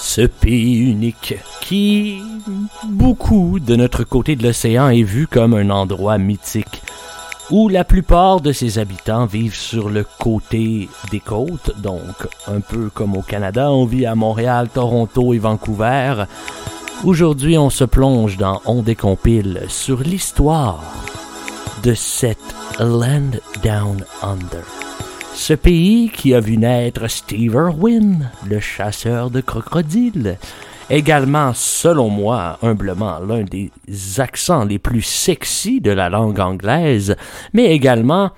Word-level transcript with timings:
ce 0.00 0.22
pays 0.22 0.78
unique 0.78 1.34
qui, 1.60 2.22
beaucoup 2.84 3.60
de 3.60 3.76
notre 3.76 4.02
côté 4.02 4.34
de 4.34 4.42
l'océan, 4.42 4.88
est 4.88 5.02
vu 5.02 5.26
comme 5.26 5.54
un 5.54 5.70
endroit 5.70 6.18
mythique 6.18 6.82
où 7.50 7.68
la 7.68 7.84
plupart 7.84 8.40
de 8.40 8.52
ses 8.52 8.78
habitants 8.78 9.26
vivent 9.26 9.56
sur 9.56 9.88
le 9.88 10.04
côté 10.04 10.88
des 11.10 11.20
côtes, 11.20 11.72
donc 11.80 12.28
un 12.46 12.60
peu 12.60 12.90
comme 12.90 13.16
au 13.16 13.22
Canada, 13.22 13.70
on 13.70 13.84
vit 13.84 14.06
à 14.06 14.14
Montréal, 14.14 14.68
Toronto 14.72 15.34
et 15.34 15.38
Vancouver. 15.38 16.24
Aujourd'hui, 17.04 17.58
on 17.58 17.70
se 17.70 17.84
plonge 17.84 18.36
dans 18.36 18.62
On 18.66 18.82
décompile 18.82 19.64
sur 19.68 20.00
l'histoire 20.00 20.82
de 21.82 21.94
cette 21.94 22.38
Land 22.78 23.38
Down 23.62 24.04
Under. 24.22 24.89
Ce 25.40 25.54
pays 25.54 26.10
qui 26.10 26.34
a 26.34 26.40
vu 26.40 26.58
naître 26.58 27.08
Steve 27.08 27.54
Irwin, 27.54 28.30
le 28.46 28.60
chasseur 28.60 29.30
de 29.30 29.40
crocodiles, 29.40 30.36
également, 30.90 31.52
selon 31.54 32.10
moi, 32.10 32.58
humblement, 32.60 33.18
l'un 33.20 33.44
des 33.44 33.70
accents 34.18 34.66
les 34.66 34.78
plus 34.78 35.00
sexy 35.00 35.80
de 35.80 35.92
la 35.92 36.10
langue 36.10 36.40
anglaise, 36.40 37.16
mais 37.54 37.72
également 37.72 38.32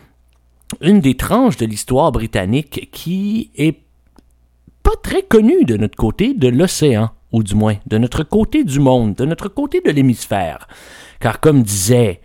une 0.81 1.01
des 1.01 1.17
tranches 1.17 1.57
de 1.57 1.67
l'histoire 1.67 2.13
britannique 2.13 2.89
qui 2.93 3.51
est 3.57 3.81
pas 4.85 4.97
très 5.03 5.23
connue 5.23 5.65
de 5.65 5.77
notre 5.77 5.97
côté 5.97 6.35
de 6.35 6.47
l'océan, 6.47 7.11
ou 7.33 7.43
du 7.43 7.57
moins 7.57 7.79
de 7.89 7.99
notre 7.99 8.23
côté 8.23 8.63
du 8.63 8.79
monde, 8.79 9.17
de 9.17 9.25
notre 9.25 9.49
côté 9.49 9.81
de 9.85 9.91
l'hémisphère. 9.91 10.69
Car 11.19 11.41
comme 11.41 11.65
disait 11.65 12.21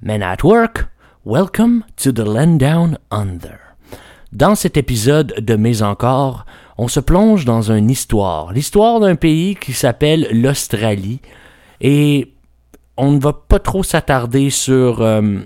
Men 0.00 0.22
at 0.22 0.38
Work, 0.42 0.86
Welcome 1.26 1.84
to 2.02 2.10
the 2.10 2.26
Land 2.26 2.56
Down 2.56 2.98
Under. 3.10 3.63
Dans 4.34 4.56
cet 4.56 4.76
épisode 4.76 5.34
de 5.38 5.54
Mais 5.54 5.82
encore, 5.82 6.44
on 6.76 6.88
se 6.88 6.98
plonge 6.98 7.44
dans 7.44 7.70
une 7.70 7.88
histoire, 7.88 8.52
l'histoire 8.52 8.98
d'un 8.98 9.14
pays 9.14 9.54
qui 9.54 9.72
s'appelle 9.72 10.26
l'Australie, 10.32 11.20
et 11.80 12.32
on 12.96 13.12
ne 13.12 13.20
va 13.20 13.32
pas 13.32 13.60
trop 13.60 13.84
s'attarder 13.84 14.50
sur 14.50 15.02
euh, 15.02 15.38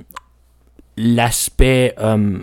l'aspect 0.96 1.94
euh, 2.00 2.38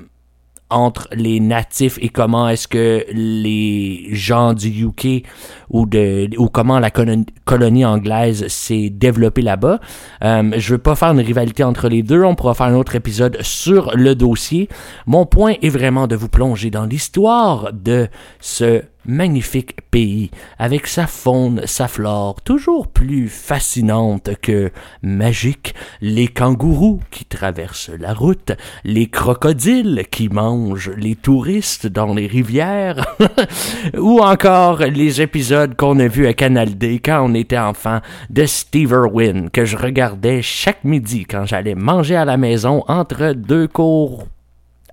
entre 0.69 1.07
les 1.13 1.39
natifs 1.39 1.97
et 2.01 2.09
comment 2.09 2.49
est-ce 2.49 2.67
que 2.67 3.05
les 3.11 4.07
gens 4.11 4.53
du 4.53 4.85
UK 4.85 5.23
ou 5.69 5.85
de 5.85 6.29
ou 6.37 6.49
comment 6.49 6.79
la 6.79 6.91
colonie, 6.91 7.85
anglaise 7.85 8.47
s'est 8.47 8.89
développée 8.89 9.41
là-bas. 9.41 9.79
Euh, 10.23 10.51
je 10.57 10.73
veux 10.73 10.79
pas 10.79 10.95
faire 10.95 11.11
une 11.11 11.19
rivalité 11.19 11.63
entre 11.63 11.87
les 11.87 12.01
deux. 12.01 12.23
On 12.23 12.35
pourra 12.35 12.55
faire 12.55 12.67
un 12.67 12.75
autre 12.75 12.95
épisode 12.95 13.37
sur 13.41 13.95
le 13.95 14.15
dossier. 14.15 14.67
Mon 15.05 15.25
point 15.25 15.53
est 15.61 15.69
vraiment 15.69 16.07
de 16.07 16.15
vous 16.15 16.29
plonger 16.29 16.71
dans 16.71 16.85
l'histoire 16.85 17.71
de 17.71 18.07
ce 18.39 18.81
magnifique 19.07 19.77
pays, 19.91 20.31
avec 20.59 20.87
sa 20.87 21.07
faune, 21.07 21.61
sa 21.65 21.87
flore, 21.87 22.41
toujours 22.41 22.87
plus 22.87 23.29
fascinante 23.29 24.31
que 24.41 24.71
magique, 25.01 25.75
les 26.01 26.27
kangourous 26.27 26.99
qui 27.11 27.25
traversent 27.25 27.91
la 27.99 28.13
route, 28.13 28.51
les 28.83 29.07
crocodiles 29.07 30.05
qui 30.09 30.29
mangent 30.29 30.91
les 30.97 31.15
touristes 31.15 31.87
dans 31.87 32.13
les 32.13 32.27
rivières, 32.27 33.15
ou 33.97 34.19
encore 34.19 34.79
les 34.79 35.21
épisodes 35.21 35.75
qu'on 35.75 35.99
a 35.99 36.07
vus 36.07 36.27
à 36.27 36.33
Canal 36.33 36.77
D 36.77 36.99
quand 37.03 37.25
on 37.25 37.33
était 37.33 37.57
enfant 37.57 37.99
de 38.29 38.45
Steve 38.45 38.91
Irwin, 38.91 39.49
que 39.49 39.65
je 39.65 39.77
regardais 39.77 40.41
chaque 40.41 40.83
midi 40.83 41.25
quand 41.25 41.45
j'allais 41.45 41.75
manger 41.75 42.15
à 42.15 42.25
la 42.25 42.37
maison 42.37 42.83
entre 42.87 43.33
deux 43.33 43.67
cours 43.67 44.27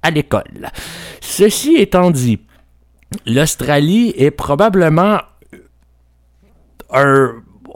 à 0.02 0.10
l'école. 0.10 0.70
Ceci 1.20 1.76
étant 1.76 2.10
dit, 2.10 2.40
l'Australie 3.26 4.14
est 4.16 4.30
probablement 4.30 5.18
un 6.90 7.32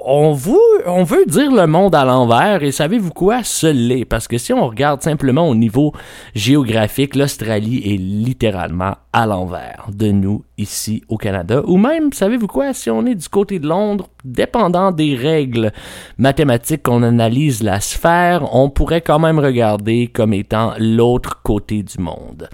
on 0.09 0.33
veut, 0.35 0.57
on 0.87 1.03
veut 1.03 1.27
dire 1.27 1.51
le 1.51 1.67
monde 1.67 1.95
à 1.97 2.05
l'envers 2.05 2.63
et 2.63 2.71
savez-vous 2.71 3.11
quoi? 3.11 3.43
Ce 3.43 3.67
l'est. 3.67 4.05
Parce 4.05 4.29
que 4.29 4.39
si 4.39 4.53
on 4.53 4.69
regarde 4.69 5.03
simplement 5.03 5.49
au 5.49 5.57
niveau 5.57 5.93
géographique, 6.33 7.17
l'Australie 7.17 7.83
est 7.85 7.97
littéralement 7.97 8.95
à 9.13 9.27
l'envers 9.27 9.89
de 9.93 10.13
nous 10.13 10.45
ici 10.59 11.03
au 11.09 11.17
Canada. 11.17 11.61
Ou 11.67 11.77
même, 11.77 12.13
savez-vous 12.13 12.47
quoi? 12.47 12.73
Si 12.73 12.89
on 12.89 13.05
est 13.05 13.17
du 13.17 13.29
côté 13.29 13.59
de 13.59 13.67
Londres, 13.67 14.09
dépendant 14.25 14.93
des 14.93 15.17
règles 15.17 15.73
mathématiques 16.19 16.85
qu'on 16.85 17.03
analyse 17.03 17.65
la 17.65 17.81
sphère, 17.81 18.55
on 18.55 18.71
pourrait 18.71 19.01
quand 19.01 19.19
même 19.19 19.41
regarder 19.41 20.07
comme 20.07 20.35
étant 20.35 20.75
l'autre 20.79 21.43
côté 21.43 21.83
du 21.83 21.99
monde. 21.99 22.49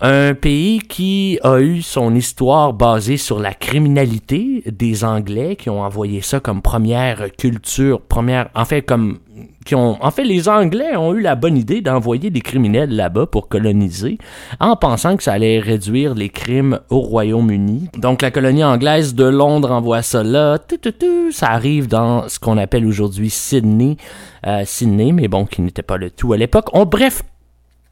Un 0.00 0.34
pays 0.34 0.78
qui 0.78 1.40
a 1.42 1.58
eu 1.58 1.82
son 1.82 2.14
histoire 2.14 2.72
basée 2.72 3.16
sur 3.16 3.40
la 3.40 3.52
criminalité 3.52 4.62
des 4.66 5.04
Anglais 5.04 5.56
qui 5.56 5.70
ont 5.70 5.82
envoyé 5.82 6.20
ça 6.20 6.38
comme 6.38 6.62
première 6.62 7.34
culture, 7.36 8.00
première, 8.00 8.48
en 8.54 8.64
fait 8.64 8.82
comme 8.82 9.18
qui 9.64 9.74
ont, 9.74 10.02
en 10.02 10.10
fait 10.10 10.24
les 10.24 10.48
Anglais 10.48 10.96
ont 10.96 11.14
eu 11.14 11.20
la 11.20 11.34
bonne 11.34 11.56
idée 11.56 11.80
d'envoyer 11.80 12.30
des 12.30 12.40
criminels 12.40 12.94
là-bas 12.94 13.26
pour 13.26 13.48
coloniser, 13.48 14.18
en 14.60 14.76
pensant 14.76 15.16
que 15.16 15.22
ça 15.22 15.32
allait 15.32 15.58
réduire 15.58 16.14
les 16.14 16.28
crimes 16.28 16.80
au 16.90 17.00
Royaume-Uni. 17.00 17.88
Donc 17.98 18.22
la 18.22 18.30
colonie 18.30 18.64
anglaise 18.64 19.14
de 19.14 19.24
Londres 19.24 19.72
envoie 19.72 20.02
ça 20.02 20.22
là, 20.22 20.58
ça 21.32 21.50
arrive 21.50 21.88
dans 21.88 22.28
ce 22.28 22.38
qu'on 22.38 22.56
appelle 22.56 22.86
aujourd'hui 22.86 23.30
Sydney, 23.30 23.96
euh, 24.46 24.62
Sydney, 24.64 25.12
mais 25.12 25.28
bon 25.28 25.44
qui 25.44 25.60
n'était 25.60 25.82
pas 25.82 25.96
le 25.96 26.10
tout 26.10 26.32
à 26.32 26.36
l'époque. 26.36 26.70
Bref 26.86 27.22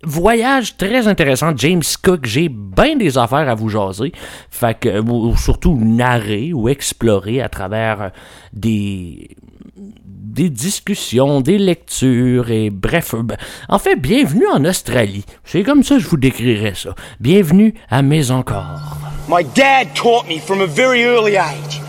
Voyage 0.04 0.76
très 0.76 1.08
intéressant, 1.08 1.52
James 1.56 1.82
Cook. 2.02 2.26
J'ai 2.26 2.48
bien 2.48 2.96
des 2.96 3.16
affaires 3.16 3.48
à 3.48 3.54
vous 3.54 3.68
jaser. 3.68 4.12
Fait 4.50 4.78
que, 4.78 5.00
ou, 5.00 5.36
surtout 5.36 5.78
narrer 5.80 6.52
ou 6.52 6.68
explorer 6.68 7.40
à 7.40 7.48
travers 7.48 8.02
euh, 8.02 8.08
des, 8.52 9.36
des 9.76 10.50
discussions, 10.50 11.40
des 11.40 11.58
lectures 11.58 12.50
et 12.50 12.68
bref. 12.68 13.14
Euh, 13.14 13.22
ben, 13.22 13.36
en 13.70 13.78
fait, 13.78 13.96
bienvenue 13.96 14.46
en 14.52 14.64
Australie. 14.66 15.24
C'est 15.44 15.62
comme 15.62 15.82
ça 15.82 15.96
que 15.96 16.02
je 16.02 16.08
vous 16.08 16.18
décrirais 16.18 16.74
ça. 16.74 16.94
Bienvenue 17.20 17.74
à 17.90 18.02
Mes 18.02 18.30
Encore. 18.30 18.98
My 19.28 19.44
dad 19.54 19.88
taught 19.94 20.28
me 20.28 20.38
from 20.38 20.60
a 20.60 20.66
very 20.66 21.04
early 21.04 21.36
age. 21.36 21.80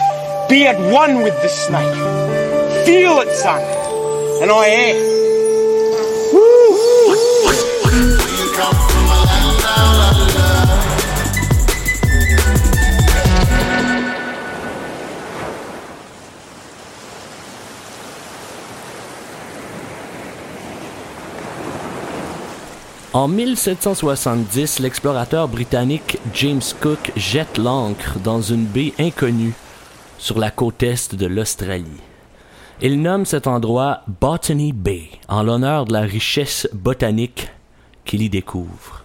Be 0.50 0.66
at 0.66 0.80
one 0.80 1.24
with 1.24 1.36
the 1.42 1.50
snake. 1.50 1.94
Feel 2.86 3.22
it, 3.22 3.36
son. 3.36 3.60
And 4.42 4.50
I 4.50 4.66
am. 4.66 5.17
En 23.18 23.28
1770, 23.28 24.78
l'explorateur 24.78 25.48
britannique 25.48 26.20
James 26.36 26.62
Cook 26.80 27.14
jette 27.16 27.58
l'ancre 27.58 28.20
dans 28.20 28.44
une 28.44 28.66
baie 28.66 28.94
inconnue 29.00 29.56
sur 30.20 30.38
la 30.38 30.52
côte 30.52 30.84
est 30.84 31.16
de 31.16 31.26
l'Australie. 31.26 32.04
Il 32.80 33.02
nomme 33.02 33.26
cet 33.26 33.48
endroit 33.48 34.02
Botany 34.22 34.72
Bay 34.72 35.10
en 35.30 35.42
l'honneur 35.42 35.86
de 35.86 35.94
la 35.94 36.02
richesse 36.02 36.70
botanique 36.74 37.50
qu'il 38.06 38.22
y 38.22 38.30
découvre. 38.30 39.04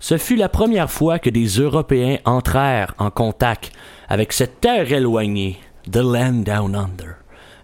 Ce 0.00 0.18
fut 0.18 0.34
la 0.34 0.48
première 0.48 0.90
fois 0.90 1.20
que 1.20 1.30
des 1.30 1.46
Européens 1.46 2.18
entrèrent 2.24 2.92
en 2.98 3.12
contact 3.12 3.70
avec 4.08 4.32
cette 4.32 4.60
terre 4.60 4.92
éloignée, 4.92 5.60
The 5.88 5.98
Land 5.98 6.42
Down 6.44 6.74
Under, 6.74 7.14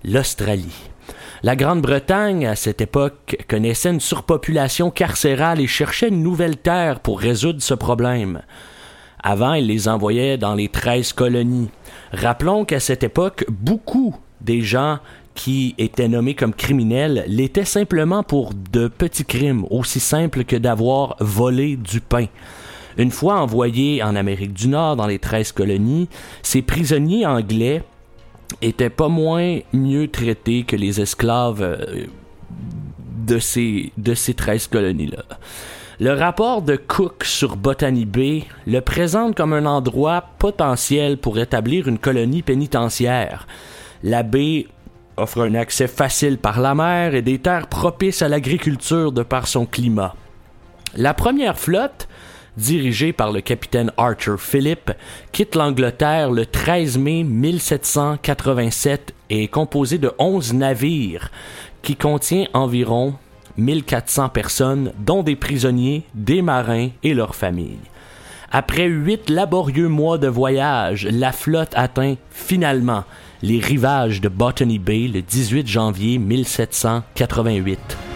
l'Australie. 0.05 0.94
La 1.45 1.57
Grande-Bretagne, 1.57 2.47
à 2.47 2.57
cette 2.57 2.81
époque, 2.81 3.37
connaissait 3.51 3.91
une 3.91 4.01
surpopulation 4.01 4.91
carcérale 4.91 5.61
et 5.61 5.67
cherchait 5.67 6.09
une 6.09 6.23
nouvelle 6.23 6.57
terre 6.57 7.01
pour 7.01 7.21
résoudre 7.21 7.61
ce 7.61 7.75
problème. 7.75 8.41
Avant, 9.23 9.53
il 9.53 9.67
les 9.67 9.87
envoyait 9.87 10.39
dans 10.39 10.55
les 10.55 10.71
treize 10.71 11.13
colonies. 11.13 11.69
Rappelons 12.15 12.65
qu'à 12.65 12.81
cette 12.81 13.05
époque, 13.05 13.45
beaucoup 13.51 14.17
des 14.41 14.63
gens 14.63 15.01
qui 15.35 15.75
étaient 15.77 16.09
nommés 16.09 16.35
comme 16.35 16.55
criminels 16.55 17.25
l'étaient 17.27 17.67
simplement 17.67 18.23
pour 18.23 18.53
de 18.73 18.89
petits 18.89 19.27
crimes, 19.27 19.67
aussi 19.69 20.01
simples 20.01 20.45
que 20.45 20.57
d'avoir 20.57 21.15
volé 21.21 21.77
du 21.77 22.01
pain. 22.01 22.29
Une 22.97 23.11
fois 23.11 23.39
envoyés 23.39 24.03
en 24.03 24.17
Amérique 24.17 24.55
du 24.55 24.69
Nord 24.69 24.97
dans 24.97 25.07
les 25.07 25.19
treize 25.19 25.53
colonies, 25.53 26.09
ces 26.43 26.63
prisonniers 26.63 27.27
anglais 27.27 27.83
étaient 28.63 28.91
pas 28.91 29.09
moins 29.09 29.59
mieux 29.73 30.09
traités 30.09 30.65
que 30.65 30.77
les 30.77 31.01
esclaves 31.01 31.63
euh, 31.63 32.07
de 33.27 33.39
ces, 33.39 33.93
de 33.97 34.15
ces 34.15 34.35
13 34.35 34.69
colonies-là. 34.69 35.25
Le 36.01 36.13
rapport 36.13 36.63
de 36.63 36.77
Cook 36.77 37.25
sur 37.25 37.57
Botany 37.57 38.05
Bay 38.05 38.45
le 38.67 38.81
présente 38.81 39.37
comme 39.37 39.53
un 39.53 39.65
endroit 39.65 40.25
potentiel 40.39 41.19
pour 41.19 41.39
établir 41.39 41.87
une 41.87 41.99
colonie 41.99 42.43
pénitentiaire. 42.43 43.47
La 44.03 44.25
baie 44.25 44.67
offre 45.17 45.43
un 45.43 45.55
accès 45.55 45.87
facile 45.87 46.39
par 46.39 46.61
la 46.61 46.75
mer 46.75 47.15
et 47.15 47.23
des 47.23 47.39
terres 47.39 47.69
propices 47.69 48.23
à 48.23 48.29
l'agriculture 48.29 49.13
de 49.13 49.23
par 49.23 49.47
son 49.47 49.67
climat. 49.67 50.17
La 50.97 51.15
première 51.15 51.59
flotte 51.59 52.09
dirigé 52.57 53.13
par 53.13 53.33
le 53.33 53.41
capitaine 53.41 53.93
Archer 53.97 54.37
Phillip, 54.39 54.93
quitte 55.33 55.55
l'Angleterre 55.55 56.31
le 56.31 56.47
13 56.47 56.99
mai 56.99 57.25
1787 57.25 59.15
et 59.31 59.45
est 59.45 59.49
composé 59.49 59.99
de 59.99 60.13
11 60.19 60.55
navires 60.55 61.31
qui 61.83 61.97
contient 61.97 62.47
environ 62.55 63.15
1400 63.57 64.31
personnes, 64.31 64.93
dont 64.99 65.23
des 65.23 65.37
prisonniers, 65.37 66.05
des 66.15 66.43
marins 66.43 66.89
et 67.03 67.15
leurs 67.15 67.35
familles. 67.35 67.79
Après 68.51 68.87
huit 68.87 69.31
laborieux 69.31 69.89
mois 69.89 70.19
de 70.19 70.29
voyage, 70.29 71.09
la 71.11 71.33
flotte 71.33 71.73
atteint 71.75 72.15
finalement 72.31 73.05
les 73.43 73.59
rivages 73.59 74.21
de 74.21 74.29
Botany 74.29 74.79
Bay 74.79 75.09
le 75.09 75.23
18 75.23 75.67
janvier 75.67 76.19
1788. 76.19 78.14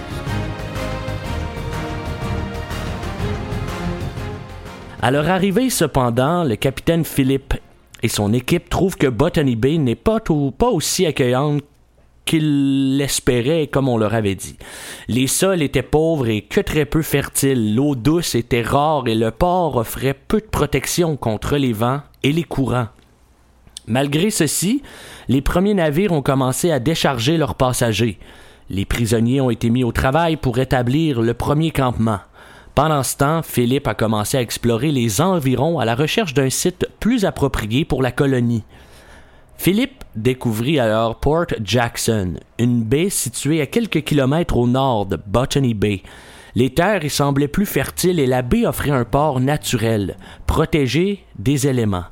À 5.01 5.13
leur 5.13 5.29
arrivée, 5.29 5.71
cependant, 5.71 6.43
le 6.43 6.57
capitaine 6.57 7.05
Philippe 7.05 7.55
et 8.03 8.09
son 8.09 8.33
équipe 8.33 8.69
trouvent 8.69 8.97
que 8.97 9.07
Botany 9.07 9.55
Bay 9.55 9.79
n'est 9.79 9.95
pas, 9.95 10.19
pas 10.21 10.69
aussi 10.69 11.07
accueillante 11.07 11.63
qu'ils 12.25 12.97
l'espéraient 12.97 13.69
comme 13.69 13.89
on 13.89 13.97
leur 13.97 14.15
avait 14.15 14.35
dit. 14.35 14.57
Les 15.07 15.29
sols 15.29 15.63
étaient 15.63 15.83
pauvres 15.83 16.29
et 16.29 16.43
que 16.43 16.61
très 16.61 16.85
peu 16.85 17.03
fertiles, 17.03 17.75
l'eau 17.75 17.95
douce 17.95 18.35
était 18.35 18.63
rare 18.63 19.07
et 19.07 19.15
le 19.15 19.31
port 19.31 19.77
offrait 19.77 20.15
peu 20.15 20.41
de 20.41 20.47
protection 20.47 21.17
contre 21.17 21.57
les 21.57 21.73
vents 21.73 22.03
et 22.23 22.33
les 22.33 22.45
courants. 22.45 22.89
Malgré 23.87 24.31
ceci, 24.31 24.83
les 25.29 25.41
premiers 25.41 25.75
navires 25.75 26.13
ont 26.13 26.23
commencé 26.23 26.71
à 26.73 26.81
décharger 26.81 27.39
leurs 27.39 27.55
passagers. 27.55 28.19
Les 28.69 28.85
prisonniers 28.85 29.41
ont 29.41 29.51
été 29.51 29.71
mis 29.71 29.85
au 29.85 29.93
travail 29.93 30.37
pour 30.37 30.59
établir 30.59 31.23
le 31.23 31.33
premier 31.33 31.71
campement. 31.71 32.19
Pendant 32.79 33.03
ce 33.03 33.17
temps, 33.17 33.43
Philippe 33.43 33.89
a 33.89 33.95
commencé 33.95 34.37
à 34.37 34.41
explorer 34.41 34.93
les 34.93 35.21
environs 35.21 35.81
à 35.81 35.85
la 35.85 35.97
recherche 35.97 36.33
d'un 36.33 36.49
site 36.49 36.87
plus 37.01 37.25
approprié 37.25 37.85
pour 37.85 38.03
la 38.03 38.13
colonie. 38.13 38.63
Philippe 39.57 40.05
découvrit 40.15 40.79
alors 40.79 41.17
Port 41.17 41.47
Jackson, 41.61 42.35
une 42.57 42.85
baie 42.85 43.11
située 43.11 43.61
à 43.61 43.67
quelques 43.67 44.05
kilomètres 44.05 44.57
au 44.57 44.69
nord 44.69 45.07
de 45.07 45.17
Botany 45.17 45.75
Bay. 45.75 46.03
Les 46.55 46.73
terres 46.73 47.05
y 47.05 47.11
semblaient 47.11 47.49
plus 47.49 47.67
fertiles 47.67 48.21
et 48.21 48.29
la 48.29 48.43
baie 48.43 48.65
offrait 48.65 48.91
un 48.91 49.05
port 49.05 49.41
naturel, 49.41 50.17
protégé 50.47 51.25
des 51.37 51.67
éléments. 51.67 52.05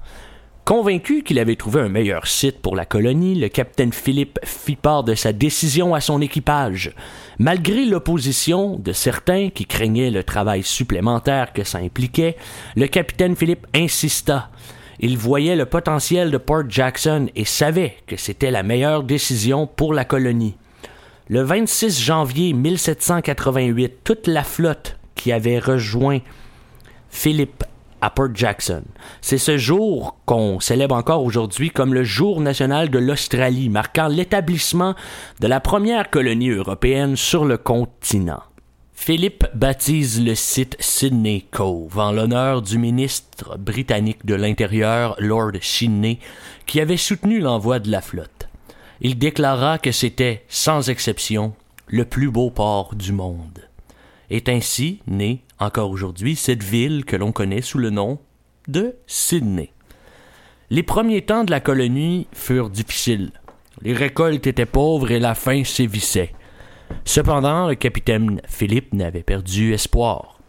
Convaincu 0.67 1.23
qu'il 1.23 1.39
avait 1.39 1.55
trouvé 1.55 1.81
un 1.81 1.89
meilleur 1.89 2.27
site 2.27 2.59
pour 2.59 2.75
la 2.75 2.85
colonie, 2.85 3.37
le 3.37 3.49
capitaine 3.49 3.93
Philippe 3.93 4.41
fit 4.43 4.75
part 4.75 5.05
de 5.05 5.15
sa 5.15 5.33
décision 5.33 5.95
à 5.95 6.01
son 6.01 6.21
équipage. 6.21 6.93
Malgré 7.39 7.85
l'opposition 7.85 8.75
de 8.77 8.93
certains 8.93 9.51
qui 9.51 9.65
craignaient 9.67 10.11
le 10.11 10.25
travail 10.25 10.65
supplémentaire 10.65 11.53
que 11.53 11.63
ça 11.63 11.79
impliquait, 11.79 12.35
le 12.75 12.89
capitaine 12.89 13.37
Philippe 13.37 13.69
insista. 13.77 14.51
Il 14.99 15.17
voyait 15.17 15.55
le 15.55 15.67
potentiel 15.67 16.33
de 16.33 16.37
Port 16.37 16.69
Jackson 16.69 17.29
et 17.37 17.45
savait 17.45 17.99
que 18.09 18.17
c'était 18.17 18.51
la 18.51 18.65
meilleure 18.65 19.05
décision 19.05 19.69
pour 19.69 19.95
la 19.95 20.05
colonie. 20.05 20.57
Le 21.29 21.43
26 21.43 22.03
janvier 22.03 22.55
1788, 22.55 23.99
toute 24.03 24.27
la 24.27 24.43
flotte 24.43 24.99
qui 25.15 25.31
avait 25.31 25.61
rejoint 25.61 26.19
Philippe 27.09 27.63
à 28.01 28.11
Port 28.11 28.35
Jackson. 28.35 28.83
C'est 29.21 29.39
ce 29.39 29.57
jour 29.57 30.19
qu'on 30.27 30.61
célèbre 30.61 30.95
encore 30.95 31.23
aujourd'hui 31.25 31.71
comme 31.71 31.95
le 31.95 32.05
jour 32.05 32.41
national 32.41 32.91
de 32.91 32.99
l'Australie, 32.99 33.69
marquant 33.69 34.09
l'établissement 34.09 34.95
de 35.41 35.47
la 35.47 35.61
première 35.61 36.11
colonie 36.11 36.51
européenne 36.51 37.17
sur 37.17 37.45
le 37.45 37.57
continent. 37.57 38.43
Philippe 38.93 39.45
baptise 39.55 40.23
le 40.23 40.35
site 40.35 40.77
Sydney 40.81 41.45
Cove 41.51 41.99
en 41.99 42.13
l'honneur 42.13 42.63
du 42.63 42.79
ministre 42.79 43.57
britannique 43.59 44.25
de 44.25 44.35
l'Intérieur, 44.35 45.15
Lord 45.19 45.53
Sydney, 45.61 46.19
qui 46.67 46.81
avait 46.81 46.97
soutenu 46.97 47.39
l'envoi 47.39 47.79
de 47.79 47.91
la 47.91 48.01
flotte. 48.01 48.49
Il 49.01 49.19
déclara 49.19 49.79
que 49.79 49.93
c'était, 49.93 50.45
sans 50.49 50.89
exception, 50.89 51.55
le 51.87 52.05
plus 52.05 52.31
beau 52.31 52.51
port 52.51 52.95
du 52.95 53.13
monde. 53.13 53.69
Est 54.31 54.49
ainsi 54.49 55.01
née, 55.07 55.45
encore 55.59 55.91
aujourd'hui, 55.91 56.37
cette 56.37 56.63
ville 56.63 57.05
que 57.05 57.17
l'on 57.17 57.33
connaît 57.33 57.63
sous 57.63 57.79
le 57.79 57.91
nom 57.91 58.19
de 58.69 58.97
Sydney. 59.07 59.73
Les 60.71 60.83
premiers 60.83 61.23
temps 61.23 61.45
de 61.45 61.53
la 61.53 61.61
colonie 61.61 62.27
furent 62.33 62.71
difficiles. 62.71 63.31
Les 63.83 63.93
récoltes 63.93 64.47
étaient 64.47 64.67
pauvres 64.67 65.13
et 65.13 65.21
la 65.21 65.35
faim 65.35 65.63
sévissait. 65.65 66.33
Cependant, 67.05 67.69
le 67.69 67.75
capitaine 67.75 68.41
Philippe 68.49 68.93
n'avait 68.95 69.23
perdu 69.23 69.73
espoir. 69.73 70.41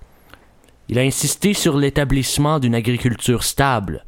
Il 0.90 0.98
a 0.98 1.04
insisté 1.04 1.54
sur 1.54 1.78
l'établissement 1.78 2.60
d'une 2.60 2.76
agriculture 2.76 3.44
stable, 3.44 4.06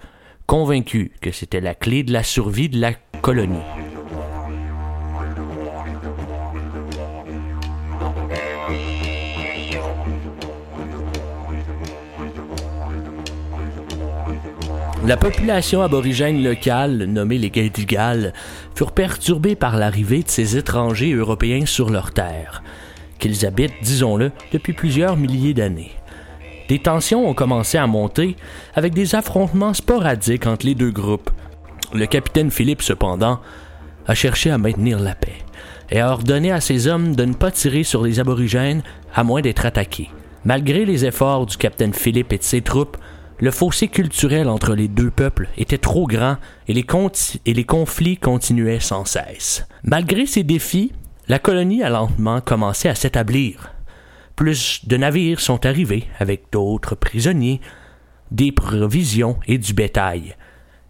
convaincu 0.48 1.12
que 1.22 1.32
c'était 1.32 1.62
la 1.62 1.76
clé 1.76 2.04
de 2.04 2.14
la 2.14 2.24
survie 2.24 2.70
de 2.70 2.80
la 2.80 2.94
colonie. 3.22 3.60
La 15.10 15.18
population 15.18 15.82
aborigène 15.82 16.44
locale, 16.44 17.06
nommée 17.06 17.40
les 17.40 17.50
Gadigal, 17.50 18.32
furent 18.76 18.92
perturbés 18.92 19.56
par 19.56 19.76
l'arrivée 19.76 20.22
de 20.22 20.30
ces 20.30 20.56
étrangers 20.56 21.14
européens 21.14 21.66
sur 21.66 21.90
leurs 21.90 22.12
terres, 22.12 22.62
qu'ils 23.18 23.44
habitent, 23.44 23.74
disons-le, 23.82 24.32
depuis 24.52 24.74
plusieurs 24.74 25.18
milliers 25.18 25.56
d'années. 25.56 25.94
Des 26.68 26.78
tensions 26.78 27.28
ont 27.28 27.34
commencé 27.34 27.80
à 27.80 27.88
monter 27.88 28.36
avec 28.76 28.94
des 28.94 29.16
affrontements 29.16 29.74
sporadiques 29.74 30.46
entre 30.46 30.68
les 30.68 30.76
deux 30.76 30.92
groupes. 30.92 31.32
Le 31.92 32.06
capitaine 32.06 32.52
Philippe, 32.52 32.84
cependant, 32.84 33.40
a 34.06 34.14
cherché 34.14 34.52
à 34.52 34.60
maintenir 34.60 35.00
la 35.00 35.16
paix 35.16 35.40
et 35.90 36.02
a 36.02 36.12
ordonné 36.12 36.52
à 36.52 36.62
ses 36.62 36.86
hommes 36.86 37.16
de 37.16 37.26
ne 37.26 37.34
pas 37.34 37.50
tirer 37.50 37.82
sur 37.82 38.04
les 38.04 38.20
aborigènes 38.20 38.84
à 39.16 39.24
moins 39.24 39.42
d'être 39.42 39.66
attaqués. 39.66 40.12
Malgré 40.46 40.86
les 40.86 41.04
efforts 41.04 41.48
du 41.48 41.58
capitaine 41.58 41.96
Philippe 41.96 42.32
et 42.32 42.38
de 42.38 42.44
ses 42.44 42.62
troupes, 42.62 42.98
le 43.40 43.52
fossé 43.52 43.88
culturel 43.88 44.50
entre 44.50 44.76
les 44.76 44.88
deux 44.88 45.12
peuples 45.12 45.48
était 45.58 45.78
trop 45.78 46.08
grand 46.08 46.38
et 46.68 46.74
les, 46.74 47.64
conflits 47.64 48.18
continuaient 48.18 48.80
sans 48.80 49.06
cesse. 49.06 49.66
Malgré 49.84 50.26
ces 50.26 50.44
défis, 50.44 50.92
la 51.28 51.40
colonie 51.40 51.84
a 51.84 51.90
lentement 51.90 52.42
commencé 52.42 52.90
à 52.90 52.96
s'établir. 52.96 53.74
Plus 54.36 54.86
de 54.88 54.98
navires 54.98 55.40
sont 55.40 55.66
arrivés 55.66 56.06
avec 56.20 56.46
d'autres 56.52 56.96
prisonniers, 56.96 57.62
des 58.32 58.52
provisions 58.52 59.38
et 59.48 59.58
du 59.58 59.74
bétail. 59.74 60.36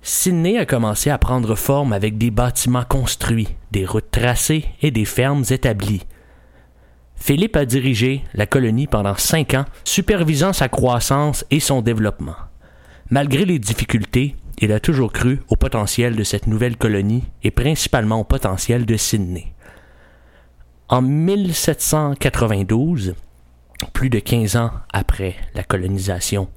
Sydney 0.02 0.58
a 0.58 0.66
commencé 0.66 1.10
à 1.10 1.18
prendre 1.18 1.56
forme 1.56 1.94
avec 1.94 2.18
des 2.18 2.32
bâtiments 2.32 2.86
construits, 2.88 3.50
des 3.72 3.86
routes 3.86 4.12
tracées 4.12 4.66
et 4.82 4.92
des 4.92 5.06
fermes 5.06 5.44
établies. 5.50 6.04
Philippe 7.20 7.58
a 7.58 7.66
dirigé 7.66 8.24
la 8.34 8.46
colonie 8.46 8.88
pendant 8.88 9.16
cinq 9.16 9.54
ans, 9.54 9.66
supervisant 9.84 10.54
sa 10.54 10.70
croissance 10.70 11.46
et 11.52 11.60
son 11.60 11.82
développement. 11.82 12.36
Malgré 13.10 13.46
les 13.46 13.60
difficultés, 13.60 14.36
il 14.60 14.72
a 14.72 14.80
toujours 14.80 15.12
cru 15.12 15.42
au 15.50 15.56
potentiel 15.56 16.16
de 16.16 16.24
cette 16.24 16.48
nouvelle 16.48 16.78
colonie 16.78 17.24
et 17.44 17.52
principalement 17.52 18.20
au 18.20 18.24
potentiel 18.24 18.86
de 18.86 18.98
Sydney. 18.98 19.54
En 20.90 21.02
1792, 21.02 23.16
plus 23.94 24.10
de 24.10 24.20
15 24.20 24.56
ans 24.56 24.72
après 24.92 25.36
la 25.54 25.64
colonisation 25.64 26.50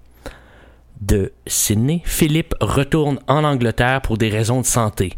de 1.00 1.32
Sydney, 1.46 2.02
Philippe 2.04 2.54
retourne 2.60 3.18
en 3.26 3.44
Angleterre 3.44 4.02
pour 4.02 4.18
des 4.18 4.30
raisons 4.30 4.60
de 4.60 4.66
santé. 4.66 5.14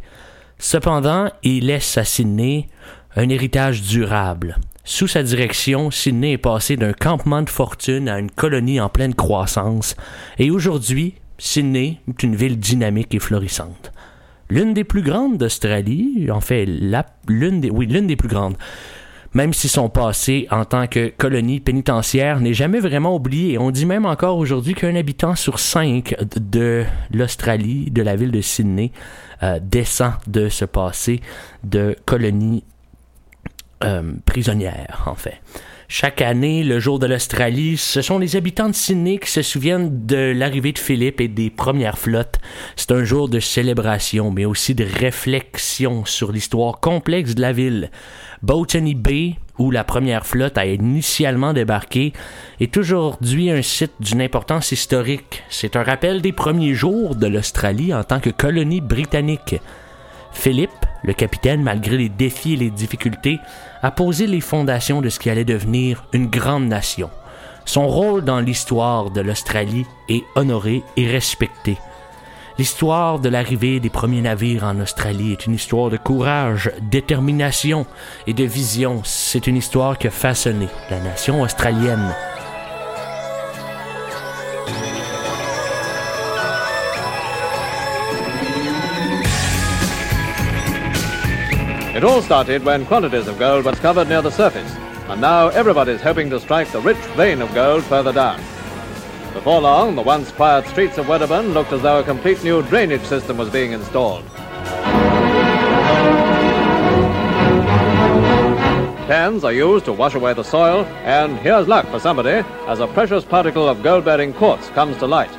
Cependant, 0.58 1.30
il 1.42 1.66
laisse 1.66 1.98
à 1.98 2.04
Sydney 2.04 2.68
un 3.16 3.28
héritage 3.28 3.82
durable, 3.82 4.56
sous 4.84 5.08
sa 5.08 5.22
direction, 5.22 5.90
Sydney 5.90 6.32
est 6.32 6.38
passé 6.38 6.76
d'un 6.76 6.92
campement 6.92 7.40
de 7.40 7.48
fortune 7.48 8.06
à 8.08 8.18
une 8.18 8.30
colonie 8.30 8.80
en 8.80 8.90
pleine 8.90 9.14
croissance, 9.14 9.96
et 10.38 10.50
aujourd'hui, 10.50 11.14
Sydney 11.38 12.00
est 12.08 12.22
une 12.22 12.36
ville 12.36 12.58
dynamique 12.58 13.14
et 13.14 13.18
florissante. 13.18 13.92
L'une 14.50 14.74
des 14.74 14.84
plus 14.84 15.00
grandes 15.02 15.38
d'Australie, 15.38 16.28
en 16.30 16.40
fait, 16.40 16.66
l'une 16.66 17.60
des, 17.60 17.70
l'une 17.70 18.06
des 18.06 18.16
plus 18.16 18.28
grandes. 18.28 18.56
Même 19.32 19.52
si 19.52 19.68
son 19.68 19.88
passé 19.88 20.46
en 20.52 20.64
tant 20.64 20.86
que 20.86 21.08
colonie 21.08 21.58
pénitentiaire 21.58 22.38
n'est 22.38 22.54
jamais 22.54 22.78
vraiment 22.78 23.16
oublié. 23.16 23.58
On 23.58 23.72
dit 23.72 23.84
même 23.84 24.06
encore 24.06 24.36
aujourd'hui 24.36 24.74
qu'un 24.74 24.94
habitant 24.94 25.34
sur 25.34 25.58
cinq 25.58 26.14
de 26.36 26.84
l'Australie, 27.12 27.90
de 27.90 28.02
la 28.02 28.14
ville 28.14 28.30
de 28.30 28.40
Sydney, 28.40 28.92
euh, 29.42 29.58
descend 29.60 30.12
de 30.28 30.48
ce 30.48 30.64
passé 30.64 31.20
de 31.64 31.96
colonie 32.04 32.62
euh, 33.84 34.02
prisonnière, 34.26 35.04
en 35.06 35.14
fait. 35.14 35.40
Chaque 35.86 36.22
année, 36.22 36.64
le 36.64 36.80
jour 36.80 36.98
de 36.98 37.06
l'Australie, 37.06 37.76
ce 37.76 38.00
sont 38.00 38.18
les 38.18 38.36
habitants 38.36 38.68
de 38.68 38.74
Sydney 38.74 39.18
qui 39.18 39.30
se 39.30 39.42
souviennent 39.42 40.06
de 40.06 40.32
l'arrivée 40.34 40.72
de 40.72 40.78
Philippe 40.78 41.20
et 41.20 41.28
des 41.28 41.50
premières 41.50 41.98
flottes. 41.98 42.40
C'est 42.74 42.90
un 42.90 43.04
jour 43.04 43.28
de 43.28 43.38
célébration, 43.38 44.30
mais 44.30 44.46
aussi 44.46 44.74
de 44.74 44.84
réflexion 44.84 46.04
sur 46.06 46.32
l'histoire 46.32 46.80
complexe 46.80 47.34
de 47.34 47.42
la 47.42 47.52
ville. 47.52 47.90
Botany 48.42 48.94
Bay 48.94 49.34
où 49.58 49.70
la 49.70 49.84
première 49.84 50.26
flotte 50.26 50.58
a 50.58 50.66
initialement 50.66 51.52
débarqué, 51.52 52.12
est 52.60 52.76
aujourd'hui 52.76 53.50
un 53.50 53.62
site 53.62 53.92
d'une 54.00 54.22
importance 54.22 54.72
historique. 54.72 55.44
C'est 55.48 55.76
un 55.76 55.82
rappel 55.82 56.22
des 56.22 56.32
premiers 56.32 56.74
jours 56.74 57.14
de 57.14 57.26
l'Australie 57.26 57.94
en 57.94 58.02
tant 58.02 58.20
que 58.20 58.30
colonie 58.30 58.80
britannique. 58.80 59.56
Philippe, 60.32 60.70
le 61.04 61.12
capitaine, 61.12 61.62
malgré 61.62 61.96
les 61.96 62.08
défis 62.08 62.54
et 62.54 62.56
les 62.56 62.70
difficultés, 62.70 63.38
a 63.84 63.90
posé 63.90 64.26
les 64.26 64.40
fondations 64.40 65.02
de 65.02 65.10
ce 65.10 65.18
qui 65.18 65.28
allait 65.28 65.44
devenir 65.44 66.06
une 66.14 66.28
grande 66.28 66.66
nation. 66.66 67.10
Son 67.66 67.86
rôle 67.86 68.24
dans 68.24 68.40
l'histoire 68.40 69.10
de 69.10 69.20
l'Australie 69.20 69.84
est 70.08 70.24
honoré 70.36 70.82
et 70.96 71.06
respecté. 71.06 71.76
L'histoire 72.56 73.18
de 73.18 73.28
l'arrivée 73.28 73.80
des 73.80 73.90
premiers 73.90 74.22
navires 74.22 74.64
en 74.64 74.80
Australie 74.80 75.32
est 75.32 75.44
une 75.44 75.54
histoire 75.54 75.90
de 75.90 75.98
courage, 75.98 76.72
détermination 76.80 77.84
et 78.26 78.32
de 78.32 78.44
vision. 78.44 79.02
C'est 79.04 79.46
une 79.46 79.56
histoire 79.56 79.98
qui 79.98 80.06
a 80.06 80.10
façonné 80.10 80.68
la 80.88 81.00
nation 81.00 81.42
australienne. 81.42 82.14
It 91.94 92.02
all 92.02 92.20
started 92.22 92.64
when 92.64 92.86
quantities 92.86 93.28
of 93.28 93.38
gold 93.38 93.64
were 93.64 93.70
discovered 93.70 94.08
near 94.08 94.20
the 94.20 94.28
surface, 94.28 94.68
and 95.08 95.20
now 95.20 95.46
everybody's 95.50 96.00
hoping 96.00 96.28
to 96.30 96.40
strike 96.40 96.68
the 96.72 96.80
rich 96.80 96.96
vein 97.14 97.40
of 97.40 97.54
gold 97.54 97.84
further 97.84 98.12
down. 98.12 98.40
Before 99.32 99.60
long, 99.60 99.94
the 99.94 100.02
once 100.02 100.32
quiet 100.32 100.66
streets 100.66 100.98
of 100.98 101.06
Wedderburn 101.06 101.54
looked 101.54 101.72
as 101.72 101.82
though 101.82 102.00
a 102.00 102.02
complete 102.02 102.42
new 102.42 102.62
drainage 102.62 103.04
system 103.04 103.36
was 103.36 103.48
being 103.48 103.70
installed. 103.70 104.24
Pans 109.06 109.44
are 109.44 109.52
used 109.52 109.84
to 109.84 109.92
wash 109.92 110.16
away 110.16 110.34
the 110.34 110.42
soil, 110.42 110.84
and 111.04 111.38
here's 111.38 111.68
luck 111.68 111.86
for 111.86 112.00
somebody 112.00 112.44
as 112.66 112.80
a 112.80 112.88
precious 112.88 113.24
particle 113.24 113.68
of 113.68 113.84
gold-bearing 113.84 114.32
quartz 114.32 114.68
comes 114.70 114.96
to 114.96 115.06
light. 115.06 115.30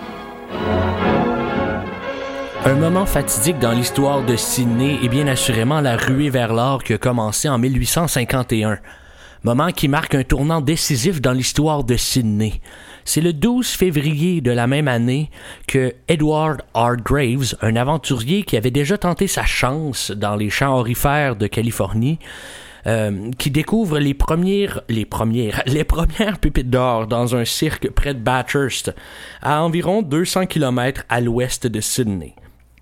Un 2.67 2.74
moment 2.74 3.05
fatidique 3.05 3.60
dans 3.60 3.74
l'histoire 3.74 4.25
de 4.25 4.36
Sydney 4.36 4.98
est 5.03 5.07
bien 5.07 5.27
assurément 5.27 5.81
la 5.81 5.98
ruée 5.98 6.31
vers 6.31 6.51
l'or 6.51 6.84
qui 6.84 6.93
a 6.93 6.98
commencé 6.98 7.48
en 7.48 7.60
1851. 7.60 8.79
Moment 9.43 9.72
qui 9.72 9.88
marque 9.88 10.15
un 10.15 10.24
tournant 10.24 10.62
décisif 10.62 11.22
dans 11.22 11.34
l'histoire 11.34 11.84
de 11.84 11.95
Sydney. 11.95 12.62
C'est 13.03 13.22
le 13.22 13.34
12 13.34 13.67
février 13.67 14.41
de 14.41 14.50
la 14.50 14.65
même 14.65 14.88
année 14.88 15.29
que 15.67 15.93
Edward 16.07 16.63
R. 16.74 16.95
Graves, 16.98 17.53
un 17.62 17.75
aventurier 17.75 18.41
qui 18.41 18.57
avait 18.57 18.72
déjà 18.72 18.98
tenté 18.98 19.27
sa 19.27 19.45
chance 19.45 20.10
dans 20.10 20.36
les 20.36 20.50
champs 20.50 20.75
orifères 20.75 21.36
de 21.36 21.45
Californie, 21.45 22.17
euh, 22.88 23.29
qui 23.38 23.51
découvre 23.51 24.00
les 24.00 24.15
premières, 24.15 24.81
les 24.89 25.05
premières, 25.05 25.62
les 25.67 25.84
premières 25.84 26.39
pépites 26.39 26.72
d'or 26.72 27.05
dans 27.05 27.36
un 27.36 27.45
cirque 27.45 27.91
près 27.91 28.15
de 28.15 28.19
Bathurst, 28.19 28.91
à 29.43 29.62
environ 29.62 30.01
200 30.01 30.48
km 30.48 31.03
à 31.10 31.22
l'ouest 31.22 31.67
de 31.67 31.79
Sydney. 31.79 32.34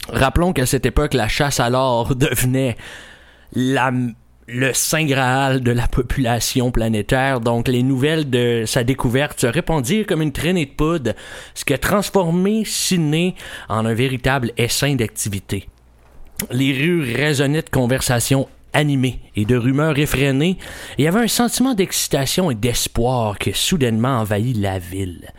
Rappelons 0.09 0.53
qu'à 0.53 0.65
cette 0.65 0.85
époque, 0.85 1.13
la 1.13 1.27
chasse 1.27 1.59
à 1.59 1.69
l'or 1.69 2.15
devenait 2.15 2.75
le 3.55 4.73
saint 4.73 5.05
graal 5.05 5.61
de 5.61 5.71
la 5.71 5.87
population 5.87 6.71
planétaire. 6.71 7.39
Donc, 7.39 7.67
les 7.67 7.83
nouvelles 7.83 8.29
de 8.29 8.63
sa 8.65 8.83
découverte 8.83 9.39
se 9.39 9.47
répandirent 9.47 10.05
comme 10.05 10.21
une 10.21 10.31
traînée 10.31 10.65
de 10.65 10.71
poudre, 10.71 11.13
ce 11.53 11.63
qui 11.65 11.73
a 11.73 11.77
transformé 11.77 12.63
Sydney 12.65 13.35
en 13.69 13.85
un 13.85 13.93
véritable 13.93 14.51
essaim 14.57 14.95
d'activité. 14.95 15.67
Les 16.51 16.73
rues 16.73 17.13
résonnaient 17.15 17.61
de 17.61 17.69
conversations 17.69 18.49
animées 18.73 19.19
et 19.35 19.45
de 19.45 19.55
rumeurs 19.55 19.97
effrénées, 19.99 20.57
et 20.97 21.03
il 21.03 21.05
y 21.05 21.07
avait 21.07 21.21
un 21.21 21.27
sentiment 21.27 21.75
d'excitation 21.75 22.49
et 22.51 22.55
d'espoir 22.55 23.37
qui 23.37 23.53
soudainement 23.53 24.19
envahit 24.19 24.57
la 24.57 24.79
ville 24.79 25.31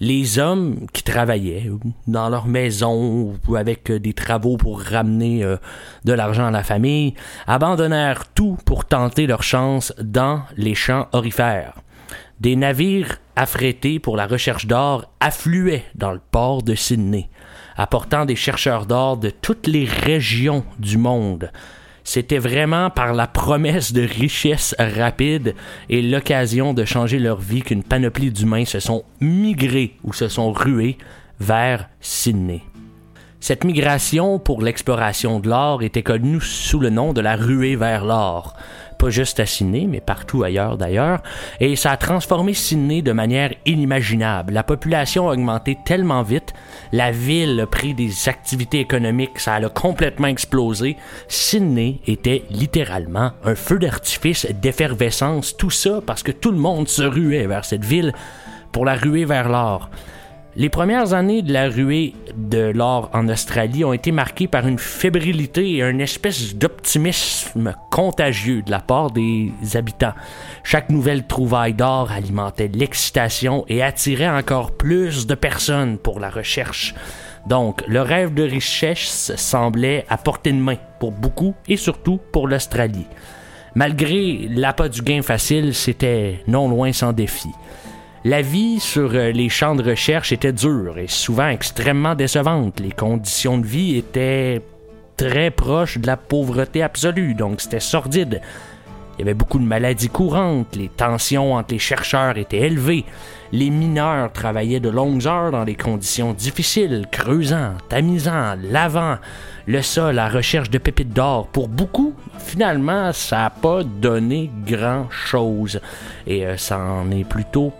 les 0.00 0.38
hommes 0.38 0.86
qui 0.92 1.02
travaillaient 1.02 1.70
dans 2.06 2.28
leur 2.28 2.46
maison 2.46 3.34
ou 3.48 3.56
avec 3.56 3.90
des 3.90 4.12
travaux 4.12 4.56
pour 4.56 4.80
ramener 4.80 5.42
euh, 5.42 5.56
de 6.04 6.12
l'argent 6.12 6.46
à 6.46 6.50
la 6.50 6.62
famille 6.62 7.14
abandonnèrent 7.46 8.26
tout 8.32 8.58
pour 8.64 8.84
tenter 8.84 9.26
leur 9.26 9.42
chance 9.42 9.92
dans 10.00 10.42
les 10.56 10.74
champs 10.74 11.08
orifères. 11.12 11.74
Des 12.40 12.56
navires 12.56 13.18
affrétés 13.34 13.98
pour 13.98 14.16
la 14.16 14.26
recherche 14.26 14.66
d'or 14.66 15.10
affluaient 15.20 15.84
dans 15.94 16.12
le 16.12 16.20
port 16.30 16.62
de 16.62 16.74
Sydney, 16.74 17.30
apportant 17.76 18.26
des 18.26 18.36
chercheurs 18.36 18.86
d'or 18.86 19.16
de 19.16 19.30
toutes 19.30 19.66
les 19.66 19.86
régions 19.86 20.64
du 20.78 20.98
monde 20.98 21.50
c'était 22.06 22.38
vraiment 22.38 22.88
par 22.88 23.12
la 23.14 23.26
promesse 23.26 23.92
de 23.92 24.02
richesse 24.02 24.76
rapide 24.78 25.56
et 25.90 26.02
l'occasion 26.02 26.72
de 26.72 26.84
changer 26.84 27.18
leur 27.18 27.40
vie 27.40 27.62
qu'une 27.62 27.82
panoplie 27.82 28.30
d'humains 28.30 28.64
se 28.64 28.78
sont 28.78 29.04
migrés 29.20 29.96
ou 30.04 30.12
se 30.12 30.28
sont 30.28 30.52
rués 30.52 30.98
vers 31.40 31.88
Sydney. 32.00 32.62
Cette 33.46 33.62
migration 33.62 34.40
pour 34.40 34.60
l'exploration 34.60 35.38
de 35.38 35.48
l'or 35.48 35.84
était 35.84 36.02
connue 36.02 36.40
sous 36.40 36.80
le 36.80 36.90
nom 36.90 37.12
de 37.12 37.20
la 37.20 37.36
ruée 37.36 37.76
vers 37.76 38.04
l'or 38.04 38.56
pas 38.98 39.08
juste 39.10 39.38
à 39.38 39.46
Sydney, 39.46 39.86
mais 39.86 40.00
partout 40.00 40.42
ailleurs 40.42 40.76
d'ailleurs, 40.76 41.22
et 41.60 41.76
ça 41.76 41.92
a 41.92 41.96
transformé 41.96 42.54
Sydney 42.54 43.02
de 43.02 43.12
manière 43.12 43.52
inimaginable. 43.64 44.52
La 44.52 44.64
population 44.64 45.28
a 45.28 45.34
augmenté 45.34 45.78
tellement 45.84 46.22
vite, 46.22 46.54
la 46.90 47.12
ville 47.12 47.60
a 47.60 47.66
pris 47.68 47.94
des 47.94 48.28
activités 48.28 48.80
économiques, 48.80 49.38
ça 49.38 49.54
a 49.54 49.68
complètement 49.68 50.26
explosé. 50.26 50.96
Sydney 51.28 52.00
était 52.08 52.42
littéralement 52.50 53.30
un 53.44 53.54
feu 53.54 53.78
d'artifice 53.78 54.46
d'effervescence, 54.60 55.56
tout 55.56 55.70
ça 55.70 56.00
parce 56.04 56.24
que 56.24 56.32
tout 56.32 56.50
le 56.50 56.58
monde 56.58 56.88
se 56.88 57.02
ruait 57.02 57.46
vers 57.46 57.64
cette 57.64 57.84
ville 57.84 58.12
pour 58.72 58.84
la 58.84 58.96
ruer 58.96 59.24
vers 59.24 59.48
l'or. 59.48 59.88
Les 60.58 60.70
premières 60.70 61.12
années 61.12 61.42
de 61.42 61.52
la 61.52 61.68
ruée 61.68 62.14
de 62.34 62.70
l'or 62.70 63.10
en 63.12 63.28
Australie 63.28 63.84
ont 63.84 63.92
été 63.92 64.10
marquées 64.10 64.48
par 64.48 64.66
une 64.66 64.78
fébrilité 64.78 65.72
et 65.72 65.82
une 65.82 66.00
espèce 66.00 66.54
d'optimisme 66.54 67.74
contagieux 67.90 68.62
de 68.62 68.70
la 68.70 68.80
part 68.80 69.10
des 69.10 69.52
habitants. 69.74 70.14
Chaque 70.64 70.88
nouvelle 70.88 71.26
trouvaille 71.26 71.74
d'or 71.74 72.10
alimentait 72.10 72.70
l'excitation 72.72 73.66
et 73.68 73.82
attirait 73.82 74.30
encore 74.30 74.72
plus 74.72 75.26
de 75.26 75.34
personnes 75.34 75.98
pour 75.98 76.20
la 76.20 76.30
recherche. 76.30 76.94
Donc, 77.46 77.84
le 77.86 78.00
rêve 78.00 78.32
de 78.32 78.42
richesse 78.42 79.32
semblait 79.36 80.06
à 80.08 80.16
portée 80.16 80.52
de 80.52 80.56
main 80.56 80.76
pour 81.00 81.12
beaucoup 81.12 81.54
et 81.68 81.76
surtout 81.76 82.18
pour 82.32 82.48
l'Australie. 82.48 83.06
Malgré 83.74 84.48
l'appât 84.48 84.88
du 84.88 85.02
gain 85.02 85.20
facile, 85.20 85.74
c'était 85.74 86.40
non 86.48 86.66
loin 86.66 86.94
sans 86.94 87.12
défi. 87.12 87.50
La 88.28 88.42
vie 88.42 88.80
sur 88.80 89.14
euh, 89.14 89.30
les 89.30 89.48
champs 89.48 89.76
de 89.76 89.88
recherche 89.88 90.32
était 90.32 90.52
dure 90.52 90.98
et 90.98 91.06
souvent 91.06 91.46
extrêmement 91.46 92.16
décevante. 92.16 92.80
Les 92.80 92.90
conditions 92.90 93.56
de 93.56 93.64
vie 93.64 93.94
étaient 93.94 94.62
très 95.16 95.52
proches 95.52 95.98
de 95.98 96.08
la 96.08 96.16
pauvreté 96.16 96.82
absolue, 96.82 97.34
donc 97.34 97.60
c'était 97.60 97.78
sordide. 97.78 98.40
Il 99.16 99.20
y 99.20 99.22
avait 99.22 99.34
beaucoup 99.34 99.60
de 99.60 99.64
maladies 99.64 100.08
courantes, 100.08 100.74
les 100.74 100.88
tensions 100.88 101.54
entre 101.54 101.72
les 101.72 101.78
chercheurs 101.78 102.36
étaient 102.36 102.66
élevées, 102.66 103.04
les 103.52 103.70
mineurs 103.70 104.32
travaillaient 104.32 104.80
de 104.80 104.90
longues 104.90 105.28
heures 105.28 105.52
dans 105.52 105.64
des 105.64 105.76
conditions 105.76 106.32
difficiles, 106.32 107.06
creusant, 107.12 107.74
tamisant, 107.88 108.56
lavant 108.60 109.18
le 109.66 109.82
sol 109.82 110.18
à 110.18 110.28
recherche 110.28 110.68
de 110.68 110.78
pépites 110.78 111.12
d'or. 111.12 111.46
Pour 111.46 111.68
beaucoup, 111.68 112.12
finalement, 112.40 113.12
ça 113.12 113.36
n'a 113.36 113.50
pas 113.50 113.84
donné 113.84 114.50
grand-chose. 114.66 115.80
Et 116.26 116.44
euh, 116.44 116.56
ça 116.56 116.80
en 116.80 117.12
est 117.12 117.24
plutôt 117.24 117.72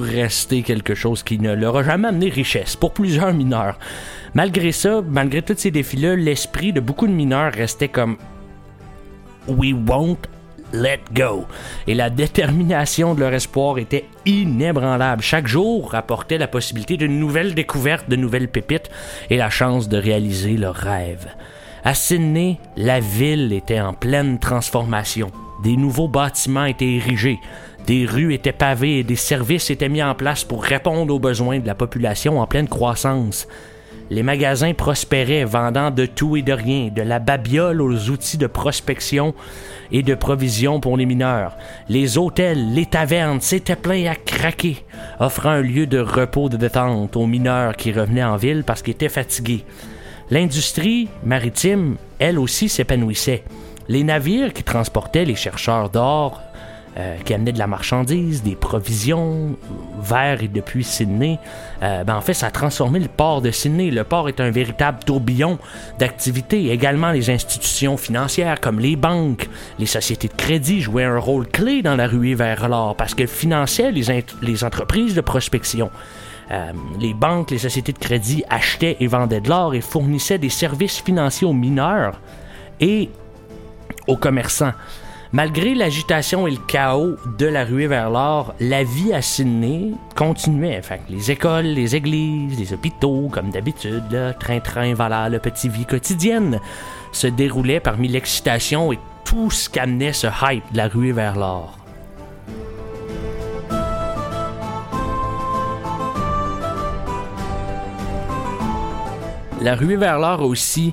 rester 0.00 0.62
quelque 0.62 0.94
chose 0.94 1.22
qui 1.22 1.38
ne 1.38 1.54
leur 1.54 1.76
a 1.76 1.82
jamais 1.82 2.08
amené 2.08 2.28
richesse 2.28 2.76
pour 2.76 2.92
plusieurs 2.92 3.32
mineurs. 3.32 3.78
Malgré 4.34 4.72
ça, 4.72 5.02
malgré 5.06 5.42
tous 5.42 5.56
ces 5.56 5.70
défis-là, 5.70 6.16
l'esprit 6.16 6.72
de 6.72 6.80
beaucoup 6.80 7.06
de 7.06 7.12
mineurs 7.12 7.52
restait 7.52 7.88
comme 7.88 8.16
We 9.48 9.72
won't 9.72 10.28
let 10.72 11.00
go. 11.12 11.46
Et 11.86 11.94
la 11.94 12.10
détermination 12.10 13.14
de 13.14 13.20
leur 13.20 13.32
espoir 13.32 13.78
était 13.78 14.04
inébranlable. 14.26 15.22
Chaque 15.22 15.48
jour 15.48 15.94
apportait 15.94 16.38
la 16.38 16.48
possibilité 16.48 16.96
d'une 16.96 17.18
nouvelle 17.18 17.54
découverte, 17.54 18.08
de 18.08 18.16
nouvelles 18.16 18.50
pépites 18.50 18.90
et 19.30 19.36
la 19.36 19.50
chance 19.50 19.88
de 19.88 19.96
réaliser 19.96 20.56
leurs 20.56 20.76
rêves. 20.76 21.28
À 21.82 21.94
Sydney, 21.94 22.58
la 22.76 23.00
ville 23.00 23.52
était 23.52 23.80
en 23.80 23.94
pleine 23.94 24.38
transformation. 24.38 25.30
Des 25.64 25.76
nouveaux 25.76 26.08
bâtiments 26.08 26.66
étaient 26.66 26.92
érigés. 26.92 27.38
Des 27.86 28.06
rues 28.06 28.34
étaient 28.34 28.52
pavées 28.52 28.98
et 28.98 29.04
des 29.04 29.16
services 29.16 29.70
étaient 29.70 29.88
mis 29.88 30.02
en 30.02 30.14
place 30.14 30.44
pour 30.44 30.62
répondre 30.62 31.12
aux 31.14 31.18
besoins 31.18 31.58
de 31.58 31.66
la 31.66 31.74
population 31.74 32.38
en 32.38 32.46
pleine 32.46 32.68
croissance. 32.68 33.48
Les 34.10 34.24
magasins 34.24 34.74
prospéraient, 34.74 35.44
vendant 35.44 35.92
de 35.92 36.04
tout 36.04 36.36
et 36.36 36.42
de 36.42 36.52
rien, 36.52 36.88
de 36.88 37.02
la 37.02 37.20
babiole 37.20 37.80
aux 37.80 38.10
outils 38.10 38.38
de 38.38 38.48
prospection 38.48 39.34
et 39.92 40.02
de 40.02 40.16
provision 40.16 40.80
pour 40.80 40.96
les 40.96 41.06
mineurs. 41.06 41.56
Les 41.88 42.18
hôtels, 42.18 42.74
les 42.74 42.86
tavernes 42.86 43.40
s'étaient 43.40 43.76
pleins 43.76 44.10
à 44.10 44.16
craquer, 44.16 44.84
offrant 45.20 45.50
un 45.50 45.60
lieu 45.60 45.86
de 45.86 46.00
repos 46.00 46.48
de 46.48 46.56
détente 46.56 47.16
aux 47.16 47.26
mineurs 47.26 47.76
qui 47.76 47.92
revenaient 47.92 48.24
en 48.24 48.36
ville 48.36 48.64
parce 48.64 48.82
qu'ils 48.82 48.94
étaient 48.94 49.08
fatigués. 49.08 49.64
L'industrie 50.28 51.08
maritime, 51.24 51.96
elle 52.18 52.40
aussi, 52.40 52.68
s'épanouissait. 52.68 53.44
Les 53.88 54.02
navires 54.02 54.52
qui 54.52 54.64
transportaient 54.64 55.24
les 55.24 55.36
chercheurs 55.36 55.88
d'or 55.88 56.40
euh, 56.96 57.16
qui 57.24 57.34
amenait 57.34 57.52
de 57.52 57.58
la 57.58 57.68
marchandise, 57.68 58.42
des 58.42 58.56
provisions 58.56 59.56
vers 60.02 60.42
et 60.42 60.48
depuis 60.48 60.82
Sydney. 60.82 61.38
Euh, 61.82 62.02
ben 62.02 62.16
en 62.16 62.20
fait, 62.20 62.34
ça 62.34 62.48
a 62.48 62.50
transformé 62.50 62.98
le 62.98 63.06
port 63.06 63.40
de 63.42 63.52
Sydney. 63.52 63.92
Le 63.92 64.02
port 64.02 64.28
est 64.28 64.40
un 64.40 64.50
véritable 64.50 64.98
tourbillon 65.04 65.58
d'activités. 66.00 66.70
Également, 66.72 67.12
les 67.12 67.30
institutions 67.30 67.96
financières 67.96 68.60
comme 68.60 68.80
les 68.80 68.96
banques, 68.96 69.48
les 69.78 69.86
sociétés 69.86 70.26
de 70.26 70.34
crédit 70.34 70.80
jouaient 70.80 71.04
un 71.04 71.18
rôle 71.18 71.46
clé 71.46 71.80
dans 71.82 71.94
la 71.94 72.08
ruée 72.08 72.34
vers 72.34 72.68
l'or 72.68 72.96
parce 72.96 73.14
qu'elles 73.14 73.28
finançaient 73.28 73.92
les, 73.92 74.24
les 74.42 74.64
entreprises 74.64 75.14
de 75.14 75.20
prospection. 75.20 75.90
Euh, 76.50 76.72
les 76.98 77.14
banques, 77.14 77.52
les 77.52 77.58
sociétés 77.58 77.92
de 77.92 77.98
crédit 77.98 78.42
achetaient 78.50 78.96
et 78.98 79.06
vendaient 79.06 79.40
de 79.40 79.48
l'or 79.48 79.74
et 79.74 79.80
fournissaient 79.80 80.38
des 80.38 80.48
services 80.48 81.00
financiers 81.00 81.46
aux 81.46 81.52
mineurs 81.52 82.20
et 82.80 83.10
aux 84.08 84.16
commerçants. 84.16 84.72
Malgré 85.32 85.76
l'agitation 85.76 86.48
et 86.48 86.50
le 86.50 86.56
chaos 86.56 87.14
de 87.38 87.46
la 87.46 87.64
ruée 87.64 87.86
vers 87.86 88.10
l'or, 88.10 88.52
la 88.58 88.82
vie 88.82 89.12
à 89.12 89.22
Sydney 89.22 89.92
continuait. 90.16 90.80
les 91.08 91.30
écoles, 91.30 91.66
les 91.66 91.94
églises, 91.94 92.58
les 92.58 92.72
hôpitaux, 92.72 93.28
comme 93.30 93.50
d'habitude, 93.50 94.34
train-train, 94.40 94.92
voilà, 94.94 95.28
le 95.28 95.38
petit 95.38 95.68
vie 95.68 95.86
quotidienne, 95.86 96.58
se 97.12 97.28
déroulaient 97.28 97.78
parmi 97.78 98.08
l'excitation 98.08 98.92
et 98.92 98.98
tout 99.24 99.52
ce 99.52 99.70
qu'amenait 99.70 100.12
ce 100.12 100.26
hype 100.26 100.64
de 100.72 100.76
la 100.76 100.88
ruée 100.88 101.12
vers 101.12 101.36
l'or. 101.38 101.78
La 109.60 109.76
ruée 109.76 109.96
vers 109.96 110.18
l'or 110.18 110.40
a 110.40 110.44
aussi 110.44 110.92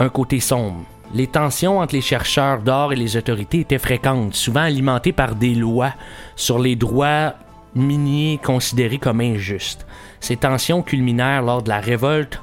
un 0.00 0.08
côté 0.08 0.40
sombre. 0.40 0.84
Les 1.14 1.26
tensions 1.26 1.78
entre 1.78 1.94
les 1.94 2.00
chercheurs 2.00 2.62
d'or 2.62 2.92
et 2.92 2.96
les 2.96 3.16
autorités 3.16 3.60
étaient 3.60 3.78
fréquentes, 3.78 4.34
souvent 4.34 4.62
alimentées 4.62 5.12
par 5.12 5.34
des 5.34 5.54
lois 5.54 5.92
sur 6.34 6.58
les 6.58 6.76
droits 6.76 7.34
miniers 7.74 8.40
considérés 8.42 8.98
comme 8.98 9.20
injustes. 9.20 9.86
Ces 10.20 10.36
tensions 10.36 10.82
culminèrent 10.82 11.42
lors 11.42 11.62
de 11.62 11.68
la 11.68 11.80
révolte 11.80 12.40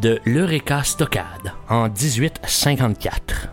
de 0.00 0.18
l'Eureka 0.24 0.82
Stockade 0.82 1.52
en 1.68 1.88
1854. 1.88 3.48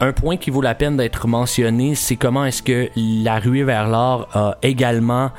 Un 0.00 0.12
point 0.12 0.36
qui 0.36 0.50
vaut 0.50 0.62
la 0.62 0.74
peine 0.74 0.96
d'être 0.96 1.28
mentionné, 1.28 1.94
c'est 1.94 2.16
comment 2.16 2.44
est-ce 2.44 2.62
que 2.62 2.88
la 2.96 3.38
ruée 3.38 3.62
vers 3.62 3.88
l'or 3.88 4.28
a 4.34 4.56
également 4.62 5.30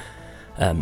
euh, 0.62 0.74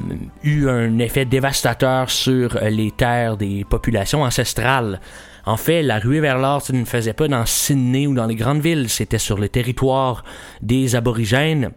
eu 0.43 0.69
un 0.69 0.99
effet 0.99 1.25
dévastateur 1.25 2.11
sur 2.11 2.59
les 2.61 2.91
terres 2.91 3.37
des 3.37 3.65
populations 3.65 4.21
ancestrales. 4.21 4.99
En 5.45 5.57
fait, 5.57 5.83
la 5.83 5.99
ruée 5.99 6.21
vers 6.21 6.37
l'or, 6.37 6.61
ça 6.61 6.73
ne 6.73 6.85
faisait 6.85 7.13
pas 7.13 7.27
dans 7.27 7.45
Sydney 7.45 8.07
ou 8.07 8.13
dans 8.13 8.27
les 8.27 8.35
grandes 8.35 8.61
villes, 8.61 8.89
c'était 8.89 9.17
sur 9.17 9.37
le 9.37 9.49
territoire 9.49 10.23
des 10.61 10.95
aborigènes. 10.95 11.71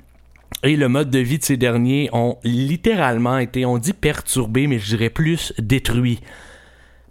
Et 0.63 0.77
le 0.77 0.89
mode 0.89 1.11
de 1.11 1.19
vie 1.19 1.39
de 1.39 1.45
ces 1.45 1.57
derniers 1.57 2.09
ont 2.13 2.39
littéralement 2.45 3.39
été, 3.39 3.67
on 3.67 3.79
dit 3.79 3.93
perturbé, 3.93 4.69
mais 4.69 4.79
je 4.79 4.97
dirais 4.97 5.11
plus 5.11 5.53
détruit. 5.59 6.21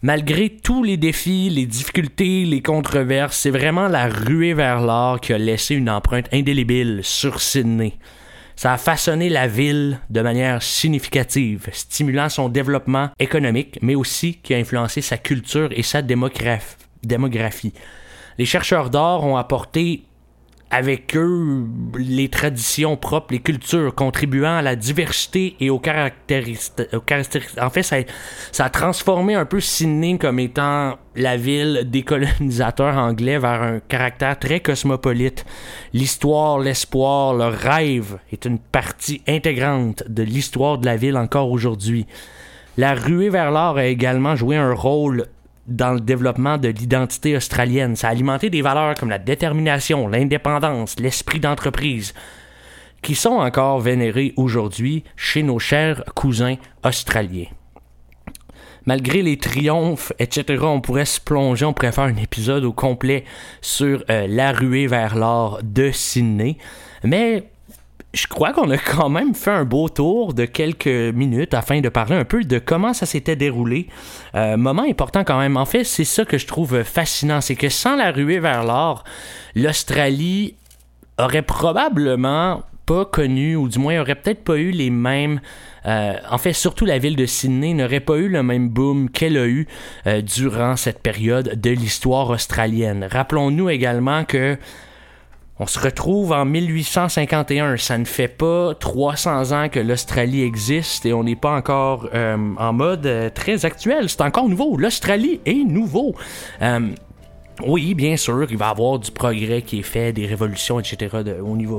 Malgré 0.02 0.50
tous 0.50 0.84
les 0.84 0.98
défis, 0.98 1.50
les 1.50 1.66
difficultés, 1.66 2.46
les 2.46 2.62
controverses, 2.62 3.38
c'est 3.38 3.50
vraiment 3.50 3.88
la 3.88 4.08
ruée 4.08 4.54
vers 4.54 4.80
l'or 4.80 5.20
qui 5.20 5.34
a 5.34 5.38
laissé 5.38 5.76
une 5.76 5.90
empreinte 5.90 6.28
indélébile 6.32 7.00
sur 7.04 7.42
Sydney. 7.42 7.94
Ça 8.56 8.74
a 8.74 8.78
façonné 8.78 9.30
la 9.30 9.48
ville 9.48 10.00
de 10.10 10.22
manière 10.22 10.64
significative, 10.64 11.68
stimulant 11.74 12.30
son 12.30 12.48
développement 12.48 13.10
économique, 13.20 13.80
mais 13.82 13.96
aussi 13.96 14.36
qui 14.36 14.54
a 14.54 14.58
influencé 14.58 15.02
sa 15.02 15.18
culture 15.18 15.70
et 15.72 15.84
sa 15.84 16.02
démographie. 16.02 17.74
Les 18.38 18.46
chercheurs 18.46 18.90
d'or 18.90 19.26
ont 19.26 19.38
apporté 19.38 20.04
avec 20.72 21.16
eux 21.16 21.68
les 21.98 22.30
traditions 22.30 22.98
propres, 22.98 23.34
les 23.34 23.40
cultures, 23.40 23.94
contribuant 23.94 24.58
à 24.58 24.62
la 24.62 24.76
diversité 24.76 25.56
et 25.60 25.70
aux 25.70 25.80
caractéristiques. 25.80 26.86
En 27.62 27.70
fait, 27.70 27.84
ça, 27.84 27.98
ça, 28.52 28.66
a 28.66 28.70
transformé 28.70 29.36
un 29.36 29.46
peu 29.46 29.60
Sydney 29.60 30.18
comme 30.18 30.40
étant 30.40 30.98
la 31.16 31.38
ville 31.38 31.84
des 31.86 32.04
colonisateurs 32.04 32.98
anglais 32.98 33.38
vers 33.38 33.62
un 33.62 33.80
caractère 33.80 34.38
très 34.38 34.60
cosmopolite. 34.60 35.46
L'histoire, 35.94 36.60
l'espoir, 36.60 37.34
le 37.36 37.46
rêve 37.46 38.18
est 38.32 38.46
une 38.46 38.60
partie 38.60 39.22
intégrante 39.28 40.04
de 40.08 40.24
l'histoire 40.24 40.78
de 40.78 40.86
la 40.86 40.98
ville 40.98 41.18
encore 41.18 41.52
aujourd'hui. 41.52 42.06
La 42.78 42.94
ruée 42.94 43.30
vers 43.30 43.52
l'or 43.52 43.78
a 43.78 43.86
également 43.86 44.36
joué 44.36 44.58
un 44.58 44.74
rôle 44.74 45.28
dans 45.68 45.94
le 45.94 46.00
développement 46.00 46.58
de 46.58 46.70
l'identité 46.70 47.36
australienne. 47.36 47.96
Ça 47.96 48.08
a 48.08 48.12
alimenté 48.12 48.50
des 48.50 48.62
valeurs 48.62 48.96
comme 48.96 49.10
la 49.10 49.20
détermination, 49.20 50.08
l'indépendance, 50.08 51.00
l'esprit 51.00 51.40
d'entreprise, 51.40 52.14
qui 53.02 53.16
sont 53.16 53.38
encore 53.38 53.80
vénérées 53.80 54.34
aujourd'hui 54.36 55.04
chez 55.16 55.44
nos 55.44 55.60
chers 55.60 56.04
cousins 56.16 56.56
australiens. 56.84 57.48
Malgré 58.86 59.24
les 59.24 59.38
triomphes, 59.38 60.14
etc., 60.20 60.64
on 60.64 60.80
pourrait 60.80 61.06
se 61.06 61.20
plonger, 61.20 61.66
on 61.66 61.74
pourrait 61.74 61.92
faire 61.92 62.04
un 62.04 62.16
épisode 62.18 62.64
au 62.64 62.74
complet 62.74 63.24
sur 63.62 64.04
euh, 64.10 64.28
la 64.28 64.52
ruée 64.52 64.86
vers 64.86 65.16
l'or 65.16 65.60
de 65.64 65.90
Sydney. 65.92 66.58
Mais 67.04 67.50
je 68.16 68.28
crois 68.28 68.54
qu'on 68.54 68.70
a 68.70 68.78
quand 68.78 69.10
même 69.10 69.36
fait 69.36 69.52
un 69.52 69.66
beau 69.66 69.90
tour 69.90 70.34
de 70.34 70.46
quelques 70.46 70.88
minutes 70.88 71.54
afin 71.54 71.82
de 71.82 71.90
parler 71.90 72.16
un 72.16 72.24
peu 72.24 72.44
de 72.44 72.60
comment 72.60 72.94
ça 72.94 73.06
s'était 73.06 73.36
déroulé. 73.36 73.88
Euh, 74.36 74.58
moment 74.58 74.84
important 74.84 75.24
quand 75.24 75.38
même. 75.38 75.58
En 75.58 75.66
fait, 75.66 75.84
c'est 75.84 76.06
ça 76.06 76.24
que 76.26 76.38
je 76.38 76.48
trouve 76.48 76.84
fascinant, 76.84 77.42
c'est 77.42 77.56
que 77.56 77.70
sans 77.70 77.96
la 77.96 78.12
ruée 78.12 78.40
vers 78.40 78.64
l'or, 78.64 79.04
l'Australie 79.54 80.56
aurait 81.18 81.42
probablement 81.42 82.64
pas 82.86 83.06
connu, 83.06 83.56
ou 83.56 83.68
du 83.68 83.80
moins 83.80 84.00
aurait 84.00 84.16
peut-être 84.16 84.44
pas 84.44 84.58
eu 84.58 84.72
les 84.72 84.90
mêmes... 84.90 85.42
Euh, 85.86 86.16
en 86.32 86.38
fait, 86.38 86.54
surtout 86.54 86.86
la 86.86 86.98
ville 86.98 87.16
de 87.16 87.26
Sydney 87.26 87.74
n'aurait 87.74 88.00
pas 88.00 88.18
eu 88.18 88.28
le 88.28 88.42
même 88.44 88.70
boom 88.70 89.10
qu'elle 89.10 89.38
a 89.38 89.46
eu 89.46 89.68
euh, 90.08 90.22
durant 90.22 90.76
cette 90.78 91.00
période 91.00 91.60
de 91.60 91.70
l'histoire 91.70 92.30
australienne. 92.30 93.08
Rappelons-nous 93.12 93.70
également 93.70 94.24
que 94.24 94.58
on 95.58 95.68
se 95.68 95.80
retrouve 95.80 96.34
en 96.34 96.46
1851. 96.46 97.78
Ça 97.78 97.98
ne 97.98 98.06
fait 98.06 98.28
pas 98.28 98.74
300 98.76 99.52
ans 99.54 99.70
que 99.70 99.80
l'Australie 99.80 100.44
existe 100.44 101.06
et 101.06 101.14
on 101.14 101.24
n'est 101.24 101.38
pas 101.38 101.56
encore 101.56 102.10
euh, 102.14 102.38
en 102.58 102.74
mode 102.74 103.06
euh, 103.06 103.30
très 103.30 103.66
actuel. 103.66 104.10
C'est 104.10 104.22
encore 104.22 104.50
nouveau. 104.50 104.76
L'Australie 104.78 105.40
est 105.46 105.64
nouveau. 105.64 106.14
Euh, 106.62 106.90
oui, 107.66 107.94
bien 107.94 108.18
sûr, 108.18 108.48
il 108.50 108.58
va 108.58 108.68
y 108.68 108.72
avoir 108.72 109.00
du 109.00 109.12
progrès 109.12 109.62
qui 109.62 109.80
est 109.80 109.84
fait, 109.84 110.12
des 110.12 110.26
révolutions, 110.26 110.78
etc. 110.78 111.08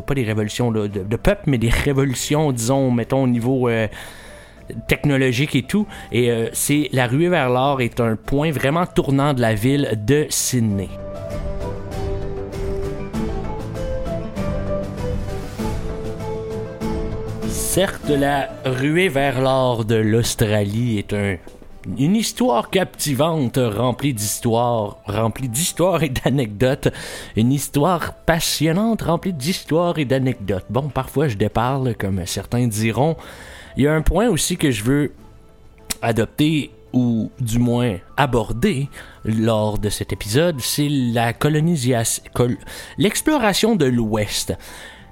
Pas 0.06 0.14
des 0.14 0.24
révolutions 0.24 0.72
de, 0.72 0.86
de, 0.86 1.16
peuple, 1.16 1.42
mais 1.46 1.58
des 1.58 1.68
révolutions, 1.84 2.52
disons, 2.52 2.90
mettons, 2.90 3.24
au 3.24 3.28
niveau 3.28 3.68
technologique 4.88 5.54
et 5.54 5.64
tout. 5.64 5.86
Et 6.12 6.30
c'est 6.54 6.88
la 6.92 7.06
ruée 7.06 7.28
vers 7.28 7.50
l'or 7.50 7.82
est 7.82 8.00
un 8.00 8.16
point 8.16 8.50
vraiment 8.52 8.86
tournant 8.86 9.34
de 9.34 9.42
la 9.42 9.52
ville 9.52 10.02
de 10.06 10.24
Sydney. 10.30 10.88
Certes, 17.76 18.08
la 18.08 18.48
ruée 18.64 19.10
vers 19.10 19.42
l'or 19.42 19.84
de 19.84 19.96
l'Australie 19.96 20.96
est 20.98 21.14
une 21.98 22.16
histoire 22.16 22.70
captivante, 22.70 23.58
remplie 23.62 24.14
d'histoires, 24.14 24.96
remplie 25.04 25.50
d'histoires 25.50 26.02
et 26.02 26.08
d'anecdotes. 26.08 26.88
Une 27.36 27.52
histoire 27.52 28.14
passionnante, 28.14 29.02
remplie 29.02 29.34
d'histoires 29.34 29.98
et 29.98 30.06
d'anecdotes. 30.06 30.64
Bon, 30.70 30.88
parfois 30.88 31.28
je 31.28 31.36
déparle, 31.36 31.94
comme 31.96 32.24
certains 32.24 32.66
diront. 32.66 33.14
Il 33.76 33.82
y 33.82 33.86
a 33.86 33.92
un 33.92 34.00
point 34.00 34.30
aussi 34.30 34.56
que 34.56 34.70
je 34.70 34.82
veux 34.82 35.12
adopter 36.00 36.70
ou 36.94 37.30
du 37.40 37.58
moins 37.58 37.96
aborder 38.16 38.88
lors 39.22 39.78
de 39.78 39.90
cet 39.90 40.14
épisode, 40.14 40.60
c'est 40.60 40.88
la 40.88 41.34
colonisation, 41.34 42.22
l'exploration 42.96 43.76
de 43.76 43.84
l'Ouest. 43.84 44.54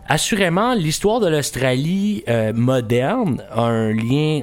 Assurément, 0.06 0.74
l'histoire 0.74 1.20
de 1.20 1.28
l'Australie 1.28 2.24
euh, 2.28 2.52
moderne 2.52 3.42
a 3.50 3.62
un 3.62 3.92
lien 3.92 4.42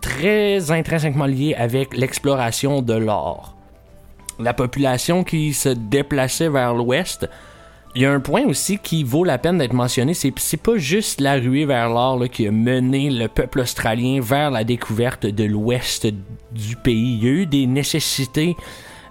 très 0.00 0.70
intrinsèquement 0.70 1.26
lié 1.26 1.54
avec 1.54 1.94
l'exploration 1.94 2.80
de 2.80 2.94
l'or. 2.94 3.54
La 4.38 4.54
population 4.54 5.24
qui 5.24 5.52
se 5.52 5.68
déplaçait 5.68 6.48
vers 6.48 6.72
l'ouest, 6.72 7.28
il 7.94 8.02
y 8.02 8.06
a 8.06 8.12
un 8.12 8.20
point 8.20 8.44
aussi 8.44 8.78
qui 8.78 9.04
vaut 9.04 9.24
la 9.24 9.36
peine 9.36 9.58
d'être 9.58 9.74
mentionné, 9.74 10.14
c'est 10.14 10.56
pas 10.56 10.76
juste 10.76 11.20
la 11.20 11.34
ruée 11.34 11.66
vers 11.66 11.88
l'or 11.88 12.24
qui 12.30 12.46
a 12.46 12.50
mené 12.50 13.10
le 13.10 13.28
peuple 13.28 13.60
australien 13.60 14.20
vers 14.22 14.50
la 14.50 14.64
découverte 14.64 15.26
de 15.26 15.44
l'ouest 15.44 16.06
du 16.52 16.76
pays. 16.76 17.18
Il 17.18 17.24
y 17.24 17.26
a 17.26 17.30
eu 17.30 17.46
des 17.46 17.66
nécessités 17.66 18.56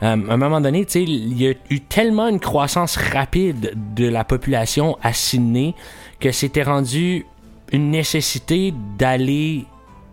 à 0.02 0.12
un 0.12 0.38
moment 0.38 0.62
donné, 0.62 0.86
il 0.96 1.42
y 1.42 1.48
a 1.48 1.54
eu 1.70 1.80
tellement 1.80 2.28
une 2.28 2.40
croissance 2.40 2.98
rapide 2.98 3.74
de 3.96 4.08
la 4.08 4.24
population 4.24 4.98
à 5.02 5.14
Sydney 5.14 5.74
que 6.20 6.32
c'était 6.32 6.64
rendu 6.64 7.26
une 7.72 7.90
nécessité 7.90 8.74
d'aller 8.98 9.66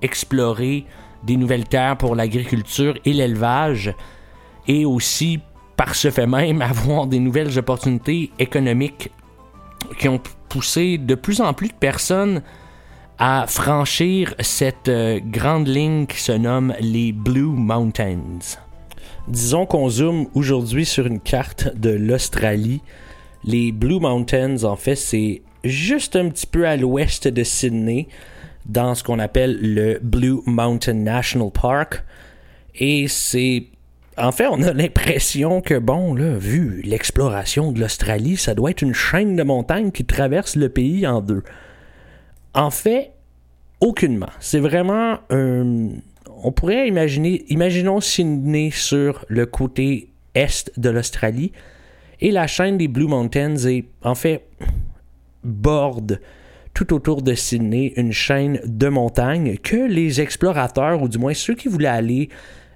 explorer 0.03 0.87
des 1.23 1.37
nouvelles 1.37 1.67
terres 1.67 1.97
pour 1.97 2.15
l'agriculture 2.15 2.95
et 3.05 3.13
l'élevage 3.13 3.95
et 4.67 4.85
aussi 4.85 5.41
par 5.77 5.95
ce 5.95 6.11
fait 6.11 6.27
même 6.27 6.63
avoir 6.63 7.07
des 7.07 7.19
nouvelles 7.19 7.59
opportunités 7.59 8.31
économiques 8.39 9.11
qui 9.99 10.09
ont 10.09 10.21
poussé 10.49 10.99
de 10.99 11.15
plus 11.15 11.41
en 11.41 11.53
plus 11.53 11.69
de 11.69 11.75
personnes 11.75 12.43
à 13.19 13.47
franchir 13.47 14.35
cette 14.41 14.89
euh, 14.89 15.21
grande 15.23 15.69
ligne 15.69 16.07
qui 16.07 16.19
se 16.19 16.33
nomme 16.33 16.75
les 16.81 17.13
Blue 17.13 17.43
Mountains. 17.43 18.41
Disons 19.29 19.65
qu'on 19.65 19.89
zoome 19.89 20.27
aujourd'hui 20.35 20.85
sur 20.85 21.07
une 21.07 21.21
carte 21.21 21.75
de 21.77 21.91
l'Australie. 21.91 22.83
Les 23.45 23.73
Blue 23.73 23.99
Mountains, 23.99 24.65
en 24.65 24.77
fait, 24.77 24.97
c'est 24.97 25.43
juste 25.65 26.17
un 26.17 26.29
petit 26.29 26.47
peu 26.47 26.67
à 26.67 26.77
l'ouest 26.77 27.27
de 27.27 27.43
Sydney, 27.43 28.09
dans 28.67 28.95
ce 28.95 29.03
qu'on 29.03 29.19
appelle 29.19 29.59
le 29.61 29.99
Blue 30.03 30.41
Mountain 30.47 30.95
National 30.95 31.51
Park. 31.51 32.05
Et 32.75 33.09
c'est 33.09 33.65
en 34.17 34.33
fait, 34.33 34.47
on 34.47 34.63
a 34.63 34.73
l'impression 34.75 35.61
que, 35.61 35.79
bon, 35.79 36.15
là, 36.15 36.37
vu 36.37 36.83
l'exploration 36.83 37.73
de 37.73 37.81
l'Australie, 37.81 38.37
ça 38.37 38.55
doit 38.55 38.71
être 38.71 38.83
une 38.83 38.95
chaîne 38.95 39.37
de 39.37 39.43
montagnes 39.43 39.91
qui 39.91 40.05
traverse 40.05 40.57
le 40.57 40.69
pays 40.69 41.07
en 41.07 41.21
deux. 41.21 41.43
En 42.53 42.71
fait, 42.71 43.13
aucunement. 43.81 44.31
C'est 44.39 44.61
vraiment 44.61 45.19
un. 45.31 45.89
On 46.45 46.53
pourrait 46.53 46.87
imaginer. 46.87 47.45
Imaginons 47.49 48.03
Sydney 48.03 48.71
sur 48.71 49.25
le 49.29 49.47
côté 49.47 50.11
est 50.35 50.71
de 50.79 50.91
l'Australie. 50.91 51.53
Et 52.21 52.31
la 52.31 52.47
chaîne 52.47 52.77
des 52.77 52.87
Blue 52.87 53.07
Mountains 53.07 53.57
est, 53.57 53.87
en 54.03 54.15
fait, 54.15 54.45
borde 55.43 56.21
tout 56.75 56.93
autour 56.93 57.23
de 57.23 57.35
Sydney 57.35 57.95
une 57.97 58.13
chaîne 58.13 58.61
de 58.67 58.89
montagnes 58.89 59.57
que 59.57 59.89
les 59.89 60.21
explorateurs, 60.21 61.01
ou 61.01 61.09
du 61.09 61.17
moins 61.17 61.33
ceux 61.33 61.55
qui 61.55 61.69
voulaient 61.69 61.89
aller 61.89 62.29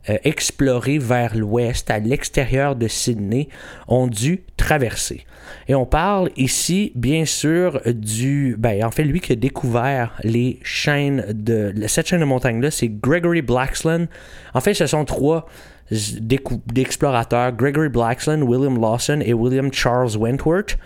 euh, 0.09 0.17
explorer 0.25 0.99
vers 0.99 1.37
l'ouest, 1.37 1.91
à 1.91 1.99
l'extérieur 1.99 2.77
de 2.77 2.89
Sydney, 2.89 3.49
ont 3.87 4.07
dû 4.07 4.43
traverser. 4.57 5.25
Et 5.67 5.75
on 5.75 5.87
parle 5.87 6.31
ici, 6.37 6.93
bien 6.95 7.25
sûr, 7.25 7.81
du... 7.87 8.57
Ben, 8.59 8.85
en 8.85 8.91
fait, 8.91 9.05
lui 9.05 9.21
qui 9.21 9.33
a 9.33 9.37
découvert 9.37 10.19
les 10.23 10.59
chaînes 10.63 11.25
de... 11.33 11.75
Cette 11.87 12.09
chaîne 12.09 12.21
de 12.21 12.25
montagnes-là, 12.25 12.71
c'est 12.71 12.89
Gregory 12.89 13.43
Blaxland. 13.43 14.07
En 14.55 14.61
fait, 14.61 14.75
ce 14.75 14.87
sont 14.87 15.05
trois 15.05 15.47
d'explorateurs, 15.91 17.53
Gregory 17.53 17.89
Blaxland, 17.89 18.43
William 18.43 18.79
Lawson 18.81 19.21
et 19.25 19.33
William 19.33 19.73
Charles 19.73 20.17
Wentworth. 20.17 20.79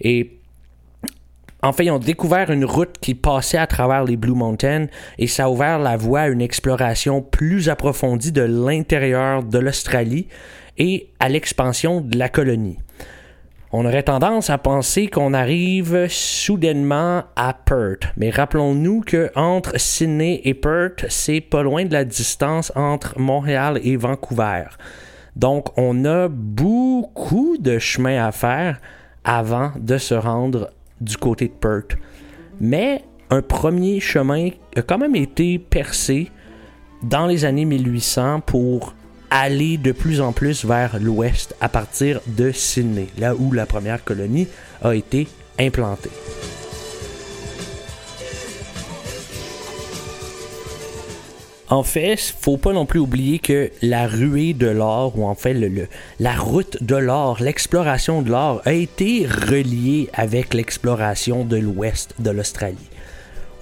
Et 0.00 0.38
en 1.64 1.72
fait, 1.72 1.86
ils 1.86 1.98
découvert 1.98 2.50
une 2.50 2.66
route 2.66 2.98
qui 3.00 3.14
passait 3.14 3.56
à 3.56 3.66
travers 3.66 4.04
les 4.04 4.18
Blue 4.18 4.34
Mountains 4.34 4.86
et 5.18 5.26
ça 5.26 5.44
a 5.44 5.48
ouvert 5.48 5.78
la 5.78 5.96
voie 5.96 6.20
à 6.20 6.28
une 6.28 6.42
exploration 6.42 7.22
plus 7.22 7.70
approfondie 7.70 8.32
de 8.32 8.42
l'intérieur 8.42 9.42
de 9.42 9.58
l'Australie 9.58 10.28
et 10.76 11.08
à 11.20 11.30
l'expansion 11.30 12.02
de 12.02 12.18
la 12.18 12.28
colonie. 12.28 12.76
On 13.72 13.86
aurait 13.86 14.02
tendance 14.02 14.50
à 14.50 14.58
penser 14.58 15.06
qu'on 15.06 15.32
arrive 15.32 16.06
soudainement 16.08 17.24
à 17.34 17.54
Perth, 17.54 18.12
mais 18.18 18.28
rappelons-nous 18.28 19.00
que 19.00 19.30
entre 19.34 19.80
Sydney 19.80 20.42
et 20.44 20.54
Perth, 20.54 21.06
c'est 21.08 21.40
pas 21.40 21.62
loin 21.62 21.86
de 21.86 21.94
la 21.94 22.04
distance 22.04 22.72
entre 22.76 23.18
Montréal 23.18 23.80
et 23.82 23.96
Vancouver. 23.96 24.64
Donc, 25.34 25.76
on 25.78 26.04
a 26.04 26.28
beaucoup 26.28 27.56
de 27.58 27.78
chemin 27.78 28.24
à 28.24 28.32
faire 28.32 28.80
avant 29.24 29.72
de 29.80 29.96
se 29.96 30.14
rendre 30.14 30.70
du 31.00 31.16
côté 31.16 31.48
de 31.48 31.52
Perth. 31.52 31.96
Mais 32.60 33.04
un 33.30 33.42
premier 33.42 34.00
chemin 34.00 34.50
a 34.76 34.82
quand 34.82 34.98
même 34.98 35.16
été 35.16 35.58
percé 35.58 36.30
dans 37.02 37.26
les 37.26 37.44
années 37.44 37.64
1800 37.64 38.40
pour 38.40 38.94
aller 39.30 39.76
de 39.76 39.92
plus 39.92 40.20
en 40.20 40.32
plus 40.32 40.64
vers 40.64 40.98
l'ouest 41.00 41.56
à 41.60 41.68
partir 41.68 42.20
de 42.26 42.52
Sydney, 42.52 43.08
là 43.18 43.34
où 43.34 43.52
la 43.52 43.66
première 43.66 44.04
colonie 44.04 44.46
a 44.82 44.94
été 44.94 45.26
implantée. 45.58 46.10
En 51.70 51.82
fait, 51.82 52.16
faut 52.16 52.58
pas 52.58 52.72
non 52.72 52.84
plus 52.84 53.00
oublier 53.00 53.38
que 53.38 53.70
la 53.80 54.06
ruée 54.06 54.52
de 54.52 54.66
l'or, 54.66 55.18
ou 55.18 55.24
en 55.24 55.34
fait 55.34 55.54
le, 55.54 55.88
la 56.20 56.34
route 56.34 56.82
de 56.82 56.96
l'or, 56.96 57.38
l'exploration 57.40 58.20
de 58.20 58.30
l'or, 58.30 58.60
a 58.66 58.72
été 58.72 59.26
reliée 59.26 60.10
avec 60.12 60.52
l'exploration 60.52 61.44
de 61.44 61.56
l'ouest 61.56 62.14
de 62.18 62.30
l'Australie. 62.30 62.90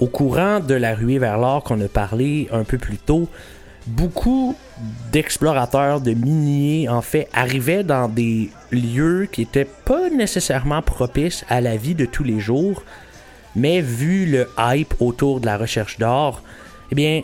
Au 0.00 0.08
courant 0.08 0.58
de 0.58 0.74
la 0.74 0.96
ruée 0.96 1.20
vers 1.20 1.38
l'or 1.38 1.62
qu'on 1.62 1.80
a 1.80 1.86
parlé 1.86 2.48
un 2.50 2.64
peu 2.64 2.76
plus 2.76 2.98
tôt, 2.98 3.28
beaucoup 3.86 4.56
d'explorateurs, 5.12 6.00
de 6.00 6.12
miniers, 6.12 6.88
en 6.88 7.02
fait, 7.02 7.28
arrivaient 7.32 7.84
dans 7.84 8.08
des 8.08 8.50
lieux 8.72 9.28
qui 9.30 9.42
n'étaient 9.42 9.68
pas 9.84 10.10
nécessairement 10.10 10.82
propices 10.82 11.44
à 11.48 11.60
la 11.60 11.76
vie 11.76 11.94
de 11.94 12.06
tous 12.06 12.24
les 12.24 12.40
jours, 12.40 12.82
mais 13.54 13.80
vu 13.80 14.26
le 14.26 14.48
hype 14.58 14.94
autour 14.98 15.40
de 15.40 15.46
la 15.46 15.56
recherche 15.56 15.98
d'or, 15.98 16.42
eh 16.90 16.94
bien, 16.94 17.22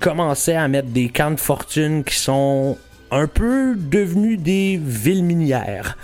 commençaient 0.00 0.56
à 0.56 0.66
mettre 0.66 0.88
des 0.88 1.08
camps 1.08 1.30
de 1.30 1.40
fortune 1.40 2.02
qui 2.02 2.16
sont 2.16 2.76
un 3.10 3.26
peu 3.26 3.76
devenus 3.76 4.40
des 4.40 4.80
villes 4.82 5.24
minières. 5.24 5.96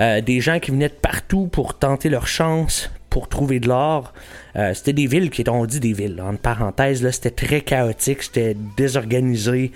Euh, 0.00 0.20
des 0.20 0.40
gens 0.40 0.58
qui 0.58 0.70
venaient 0.70 0.88
de 0.88 0.94
partout 0.94 1.48
pour 1.48 1.74
tenter 1.78 2.08
leur 2.08 2.26
chance, 2.26 2.90
pour 3.10 3.28
trouver 3.28 3.60
de 3.60 3.68
l'or. 3.68 4.12
Euh, 4.56 4.72
c'était 4.74 4.94
des 4.94 5.06
villes 5.06 5.30
qui 5.30 5.42
étaient, 5.42 5.50
on 5.50 5.66
dit 5.66 5.80
des 5.80 5.92
villes, 5.92 6.20
en 6.20 6.34
parenthèse, 6.36 7.02
là, 7.02 7.12
c'était 7.12 7.30
très 7.30 7.60
chaotique, 7.60 8.22
c'était 8.22 8.56
désorganisé. 8.76 9.72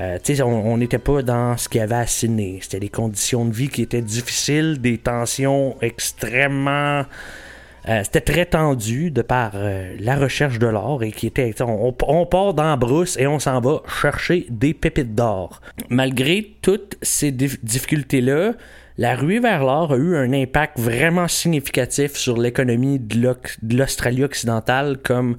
Euh, 0.00 0.18
on 0.44 0.76
n'était 0.76 0.98
pas 0.98 1.22
dans 1.22 1.56
ce 1.56 1.68
qu'il 1.68 1.80
y 1.80 1.82
avait 1.82 1.94
à 1.96 2.06
Sydney. 2.06 2.58
C'était 2.62 2.80
des 2.80 2.90
conditions 2.90 3.44
de 3.44 3.52
vie 3.52 3.68
qui 3.68 3.82
étaient 3.82 4.02
difficiles, 4.02 4.78
des 4.80 4.98
tensions 4.98 5.76
extrêmement 5.80 7.04
euh, 7.88 8.02
c'était 8.02 8.20
très 8.20 8.46
tendu 8.46 9.10
de 9.10 9.22
par 9.22 9.52
euh, 9.54 9.94
la 10.00 10.16
recherche 10.16 10.58
de 10.58 10.66
l'or 10.66 11.04
et 11.04 11.12
qui 11.12 11.28
était. 11.28 11.54
On, 11.60 11.92
part 12.26 12.54
dans 12.54 12.64
la 12.64 12.76
brousse 12.76 13.16
et 13.16 13.26
on 13.26 13.38
s'en 13.38 13.60
va 13.60 13.82
chercher 14.00 14.46
des 14.50 14.74
pépites 14.74 15.14
d'or. 15.14 15.60
Malgré 15.88 16.56
toutes 16.62 16.96
ces 17.02 17.30
difficultés-là, 17.30 18.54
la 18.98 19.14
ruée 19.14 19.38
vers 19.38 19.62
l'or 19.62 19.92
a 19.92 19.96
eu 19.96 20.16
un 20.16 20.32
impact 20.32 20.78
vraiment 20.80 21.28
significatif 21.28 22.16
sur 22.16 22.36
l'économie 22.36 22.98
de 22.98 23.76
l'Australie 23.76 24.24
occidentale 24.24 24.98
comme 25.02 25.36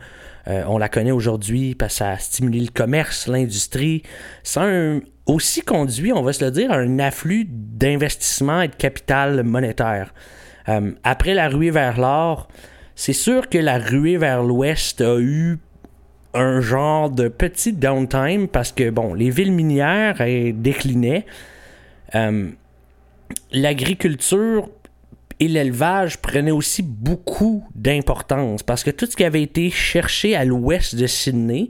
euh, 0.48 0.64
on 0.68 0.78
la 0.78 0.88
connaît 0.88 1.12
aujourd'hui 1.12 1.76
parce 1.76 1.94
que 1.94 1.98
ça 1.98 2.12
a 2.12 2.18
stimulé 2.18 2.62
le 2.62 2.72
commerce, 2.72 3.28
l'industrie. 3.28 4.04
Ça 4.44 4.64
a 4.64 5.00
aussi 5.26 5.62
conduit, 5.62 6.14
on 6.14 6.22
va 6.22 6.32
se 6.32 6.46
le 6.46 6.52
dire, 6.52 6.72
à 6.72 6.76
un 6.76 7.00
afflux 7.00 7.46
d'investissement 7.50 8.62
et 8.62 8.70
de 8.70 8.76
capital 8.76 9.44
monétaire. 9.44 10.14
Euh, 10.70 10.92
après 11.04 11.34
la 11.34 11.50
ruée 11.50 11.72
vers 11.72 12.00
l'or, 12.00 12.48
c'est 12.96 13.14
sûr 13.14 13.50
que 13.50 13.58
la 13.58 13.78
ruée 13.78 14.18
vers 14.18 14.44
l'ouest 14.44 15.02
a 15.02 15.20
eu 15.20 15.60
un 16.34 16.62
genre 16.62 17.10
de 17.10 17.28
petit 17.28 17.74
downtime 17.74 18.48
parce 18.48 18.72
que, 18.72 18.90
bon, 18.90 19.14
les 19.14 19.30
villes 19.30 19.52
minières 19.52 20.18
déclinaient. 20.54 21.26
Euh, 22.16 22.50
l'agriculture 23.52 24.70
et 25.40 25.48
l'élevage 25.48 26.18
prenaient 26.18 26.52
aussi 26.52 26.82
beaucoup 26.82 27.68
d'importance 27.76 28.64
parce 28.64 28.84
que 28.84 28.92
tout 28.92 29.06
ce 29.06 29.16
qui 29.16 29.24
avait 29.24 29.44
été 29.44 29.70
cherché 29.70 30.36
à 30.36 30.46
l'ouest 30.46 30.96
de 30.96 31.06
Sydney, 31.06 31.70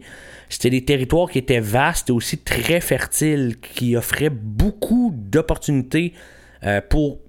c'était 0.50 0.70
des 0.70 0.86
territoires 0.86 1.30
qui 1.30 1.40
étaient 1.40 1.60
vastes 1.60 2.10
et 2.10 2.14
aussi 2.14 2.38
très 2.38 2.80
fertiles, 2.80 3.58
qui 3.60 3.96
offraient 3.96 4.30
beaucoup 4.30 5.14
d'opportunités 5.14 6.14
euh, 6.64 6.82
pour 6.88 7.20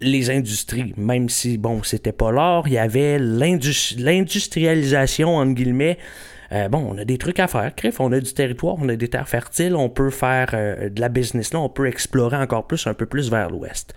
les 0.00 0.30
industries, 0.30 0.94
même 0.96 1.28
si, 1.28 1.58
bon, 1.58 1.82
c'était 1.82 2.12
pas 2.12 2.30
l'or, 2.30 2.68
il 2.68 2.74
y 2.74 2.78
avait 2.78 3.18
l'industrialisation, 3.18 5.36
entre 5.36 5.54
guillemets. 5.54 5.98
Euh, 6.52 6.68
bon, 6.68 6.86
on 6.88 6.96
a 6.98 7.04
des 7.04 7.18
trucs 7.18 7.40
à 7.40 7.48
faire, 7.48 7.74
crif, 7.74 7.98
on 7.98 8.12
a 8.12 8.20
du 8.20 8.32
territoire, 8.32 8.76
on 8.78 8.88
a 8.88 8.94
des 8.96 9.08
terres 9.08 9.28
fertiles, 9.28 9.74
on 9.74 9.88
peut 9.88 10.10
faire 10.10 10.50
euh, 10.54 10.88
de 10.88 11.00
la 11.00 11.08
business 11.08 11.52
là, 11.52 11.58
on 11.60 11.68
peut 11.68 11.88
explorer 11.88 12.36
encore 12.36 12.68
plus, 12.68 12.86
un 12.86 12.94
peu 12.94 13.06
plus 13.06 13.28
vers 13.30 13.50
l'ouest. 13.50 13.94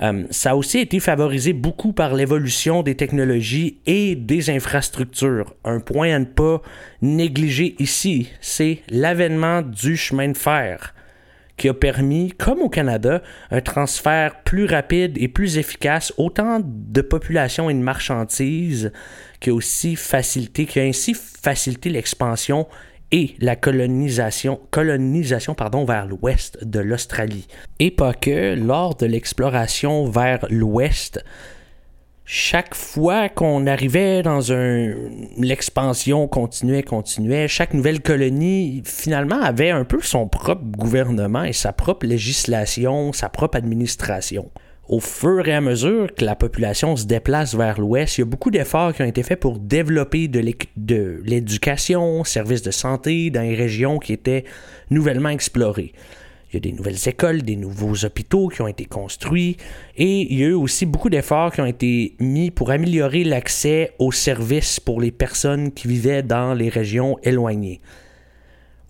Euh, 0.00 0.24
ça 0.30 0.50
a 0.50 0.54
aussi 0.54 0.78
été 0.78 1.00
favorisé 1.00 1.54
beaucoup 1.54 1.92
par 1.92 2.14
l'évolution 2.14 2.82
des 2.82 2.94
technologies 2.94 3.78
et 3.86 4.14
des 4.14 4.50
infrastructures. 4.50 5.54
Un 5.64 5.80
point 5.80 6.14
à 6.14 6.18
ne 6.18 6.24
pas 6.24 6.62
négliger 7.02 7.74
ici, 7.78 8.30
c'est 8.40 8.82
l'avènement 8.90 9.62
du 9.62 9.96
chemin 9.96 10.28
de 10.28 10.36
fer 10.36 10.94
qui 11.58 11.68
a 11.68 11.74
permis, 11.74 12.32
comme 12.32 12.60
au 12.60 12.68
Canada, 12.68 13.22
un 13.50 13.60
transfert 13.60 14.42
plus 14.44 14.64
rapide 14.64 15.18
et 15.18 15.28
plus 15.28 15.58
efficace 15.58 16.12
autant 16.16 16.60
de 16.62 17.00
population 17.02 17.68
et 17.68 17.74
de 17.74 17.80
marchandises 17.80 18.92
qui 19.40 19.50
a 19.50 19.54
aussi 19.54 19.96
facilité, 19.96 20.64
qui 20.64 20.80
a 20.80 20.84
ainsi 20.84 21.14
facilité 21.14 21.90
l'expansion 21.90 22.66
et 23.10 23.34
la 23.40 23.56
colonisation, 23.56 24.60
colonisation 24.70 25.54
pardon, 25.54 25.84
vers 25.84 26.06
l'ouest 26.06 26.64
de 26.64 26.80
l'Australie. 26.80 27.48
Et 27.78 27.90
pas 27.90 28.14
que, 28.14 28.54
lors 28.54 28.94
de 28.94 29.06
l'exploration 29.06 30.08
vers 30.08 30.46
l'ouest, 30.50 31.24
chaque 32.30 32.74
fois 32.74 33.30
qu'on 33.30 33.66
arrivait 33.66 34.22
dans 34.22 34.52
un 34.52 34.92
l'expansion 35.38 36.28
continuait 36.28 36.82
continuait 36.82 37.48
chaque 37.48 37.72
nouvelle 37.72 38.02
colonie 38.02 38.82
finalement 38.84 39.40
avait 39.40 39.70
un 39.70 39.86
peu 39.86 40.02
son 40.02 40.28
propre 40.28 40.62
gouvernement 40.62 41.44
et 41.44 41.54
sa 41.54 41.72
propre 41.72 42.04
législation 42.04 43.14
sa 43.14 43.30
propre 43.30 43.56
administration 43.56 44.50
au 44.90 45.00
fur 45.00 45.48
et 45.48 45.54
à 45.54 45.62
mesure 45.62 46.14
que 46.14 46.22
la 46.22 46.36
population 46.36 46.96
se 46.96 47.06
déplace 47.06 47.54
vers 47.54 47.78
l'ouest, 47.78 48.16
il 48.16 48.20
y 48.20 48.22
a 48.22 48.26
beaucoup 48.26 48.50
d'efforts 48.50 48.94
qui 48.94 49.02
ont 49.02 49.06
été 49.06 49.22
faits 49.22 49.38
pour 49.38 49.58
développer 49.58 50.28
de 50.28 51.20
l'éducation, 51.26 52.24
services 52.24 52.62
de 52.62 52.70
santé 52.70 53.28
dans 53.28 53.42
les 53.42 53.54
régions 53.54 53.98
qui 53.98 54.14
étaient 54.14 54.44
nouvellement 54.88 55.28
explorées. 55.28 55.92
Il 56.50 56.54
y 56.54 56.56
a 56.56 56.60
des 56.60 56.72
nouvelles 56.72 57.08
écoles, 57.08 57.42
des 57.42 57.56
nouveaux 57.56 58.04
hôpitaux 58.04 58.48
qui 58.48 58.62
ont 58.62 58.68
été 58.68 58.86
construits 58.86 59.56
et 59.96 60.20
il 60.20 60.38
y 60.38 60.44
a 60.44 60.48
eu 60.48 60.54
aussi 60.54 60.86
beaucoup 60.86 61.10
d'efforts 61.10 61.52
qui 61.52 61.60
ont 61.60 61.66
été 61.66 62.16
mis 62.20 62.50
pour 62.50 62.70
améliorer 62.70 63.24
l'accès 63.24 63.92
aux 63.98 64.12
services 64.12 64.80
pour 64.80 65.00
les 65.00 65.10
personnes 65.10 65.72
qui 65.72 65.88
vivaient 65.88 66.22
dans 66.22 66.54
les 66.54 66.70
régions 66.70 67.18
éloignées. 67.22 67.80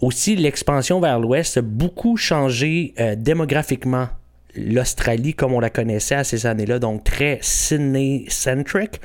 Aussi, 0.01 0.37
l'expansion 0.37 1.01
vers 1.01 1.19
l'ouest 1.19 1.57
a 1.57 1.63
beaucoup 1.63 2.17
changé 2.17 2.95
euh, 3.01 3.17
démographiquement 3.17 4.09
l'Australie 4.55 5.35
comme 5.35 5.53
on 5.53 5.61
la 5.61 5.71
connaissait 5.71 6.15
à 6.15 6.25
ces 6.25 6.47
années-là, 6.47 6.79
donc 6.79 7.03
très 7.03 7.39
Sydney-centric. 7.43 9.01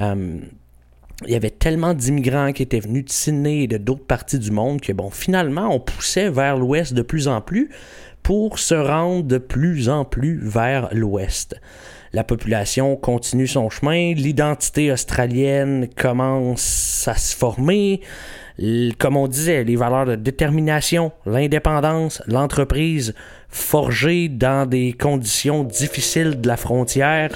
Euh, 0.00 0.38
il 1.24 1.30
y 1.30 1.36
avait 1.36 1.50
tellement 1.50 1.94
d'immigrants 1.94 2.52
qui 2.52 2.62
étaient 2.62 2.80
venus 2.80 3.04
de 3.04 3.10
Sydney 3.10 3.62
et 3.62 3.66
de 3.66 3.78
d'autres 3.78 4.04
parties 4.04 4.38
du 4.38 4.50
monde 4.50 4.80
que, 4.80 4.92
bon, 4.92 5.10
finalement, 5.10 5.68
on 5.74 5.80
poussait 5.80 6.28
vers 6.28 6.56
l'ouest 6.56 6.92
de 6.92 7.02
plus 7.02 7.28
en 7.28 7.40
plus 7.40 7.70
pour 8.22 8.58
se 8.58 8.74
rendre 8.74 9.22
de 9.22 9.38
plus 9.38 9.88
en 9.88 10.04
plus 10.04 10.40
vers 10.42 10.88
l'ouest. 10.92 11.60
La 12.12 12.24
population 12.24 12.96
continue 12.96 13.46
son 13.46 13.70
chemin, 13.70 14.14
l'identité 14.14 14.90
australienne 14.92 15.88
commence 15.96 17.06
à 17.08 17.16
se 17.16 17.34
former, 17.36 18.00
comme 18.98 19.16
on 19.16 19.26
disait, 19.26 19.64
les 19.64 19.76
valeurs 19.76 20.06
de 20.06 20.14
détermination, 20.14 21.12
l'indépendance, 21.26 22.22
l'entreprise 22.26 23.14
forgée 23.48 24.28
dans 24.28 24.68
des 24.68 24.92
conditions 24.92 25.64
difficiles 25.64 26.40
de 26.40 26.48
la 26.48 26.56
frontière, 26.56 27.30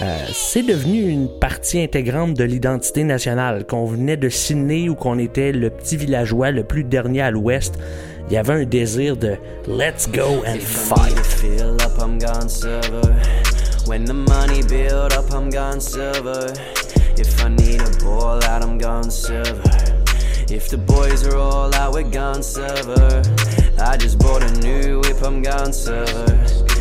euh, 0.00 0.18
c'est 0.32 0.62
devenu 0.62 1.08
une 1.08 1.28
partie 1.28 1.80
intégrante 1.80 2.34
de 2.34 2.44
l'identité 2.44 3.04
nationale. 3.04 3.66
Qu'on 3.66 3.84
venait 3.84 4.16
de 4.16 4.28
Sydney 4.28 4.88
ou 4.88 4.94
qu'on 4.94 5.18
était 5.18 5.52
le 5.52 5.70
petit 5.70 5.96
villageois 5.96 6.50
le 6.50 6.64
plus 6.64 6.84
dernier 6.84 7.20
à 7.20 7.30
l'ouest, 7.30 7.74
il 8.28 8.34
y 8.34 8.36
avait 8.36 8.54
un 8.54 8.64
désir 8.64 9.16
de 9.16 9.36
let's 9.68 10.08
go 10.10 10.42
and 10.46 10.60
fight. 10.60 11.12
When 13.86 14.04
the 14.04 14.14
money 14.14 14.62
build 14.62 15.12
up, 15.12 15.32
I'm 15.32 15.50
gone 15.50 15.80
silver. 15.80 16.52
If 17.18 17.44
I 17.44 17.48
need 17.48 17.82
a 17.82 18.04
ball 18.04 18.42
out, 18.44 18.62
I'm 18.62 18.78
gone 18.78 19.10
silver. 19.10 19.62
If 20.48 20.68
the 20.68 20.78
boys 20.78 21.26
are 21.26 21.36
all 21.36 21.74
out, 21.74 21.92
we're 21.92 22.08
gone 22.08 22.42
silver. 22.42 23.22
I 23.80 23.96
just 23.96 24.18
bought 24.18 24.44
a 24.44 24.52
new 24.60 25.00
whip, 25.00 25.22
I'm 25.22 25.42
gone 25.42 25.72
silver. 25.72 26.71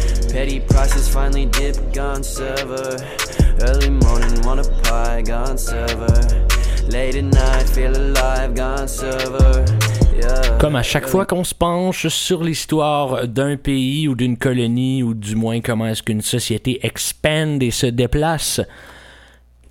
Comme 10.58 10.78
à 10.78 10.84
chaque 10.84 11.08
fois 11.08 11.26
qu'on 11.26 11.44
se 11.44 11.54
penche 11.54 12.08
sur 12.08 12.46
l'histoire 12.46 13.28
d'un 13.28 13.58
pays 13.58 14.08
ou 14.08 14.15
d'une 14.15 14.38
colonie, 14.38 15.04
ou 15.04 15.13
du 15.15 15.36
moins 15.36 15.60
comment 15.60 15.88
est-ce 15.88 16.02
qu'une 16.02 16.22
société 16.22 16.80
expande 16.86 17.62
et 17.62 17.72
se 17.72 17.88
déplace, 17.88 18.62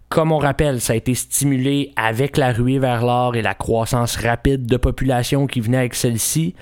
Comme 0.09 0.31
on 0.31 0.39
rappelle, 0.39 0.81
ça 0.81 0.93
a 0.93 0.97
été 0.97 1.15
stimulé 1.15 1.93
avec 1.97 2.37
la 2.37 2.53
ruée 2.53 2.79
vers 2.79 3.05
l'or 3.05 3.35
et 3.35 3.43
la 3.43 3.55
croissance 3.55 4.17
rapide 4.17 4.67
de 4.67 4.77
population 4.77 5.49
qui 5.49 5.61
venait 5.61 5.79
avec 5.79 5.95
celle-ci. 5.95 6.55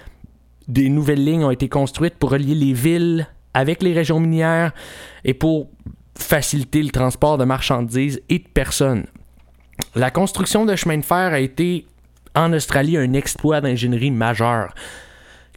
Des 0.66 0.88
nouvelles 0.88 1.22
lignes 1.22 1.44
ont 1.44 1.50
été 1.50 1.68
construites 1.68 2.14
pour 2.14 2.30
relier 2.30 2.54
les 2.54 2.72
villes 2.72 3.26
avec 3.52 3.82
les 3.82 3.92
régions 3.92 4.20
minières 4.20 4.72
et 5.24 5.34
pour 5.34 5.68
faciliter 6.16 6.82
le 6.82 6.90
transport 6.90 7.38
de 7.38 7.44
marchandises 7.44 8.20
et 8.28 8.38
de 8.38 8.48
personnes. 8.48 9.06
La 9.94 10.10
construction 10.10 10.64
de 10.64 10.76
chemins 10.76 10.98
de 10.98 11.04
fer 11.04 11.32
a 11.32 11.40
été 11.40 11.86
en 12.34 12.52
Australie 12.52 12.96
un 12.96 13.12
exploit 13.12 13.60
d'ingénierie 13.60 14.10
majeur 14.10 14.74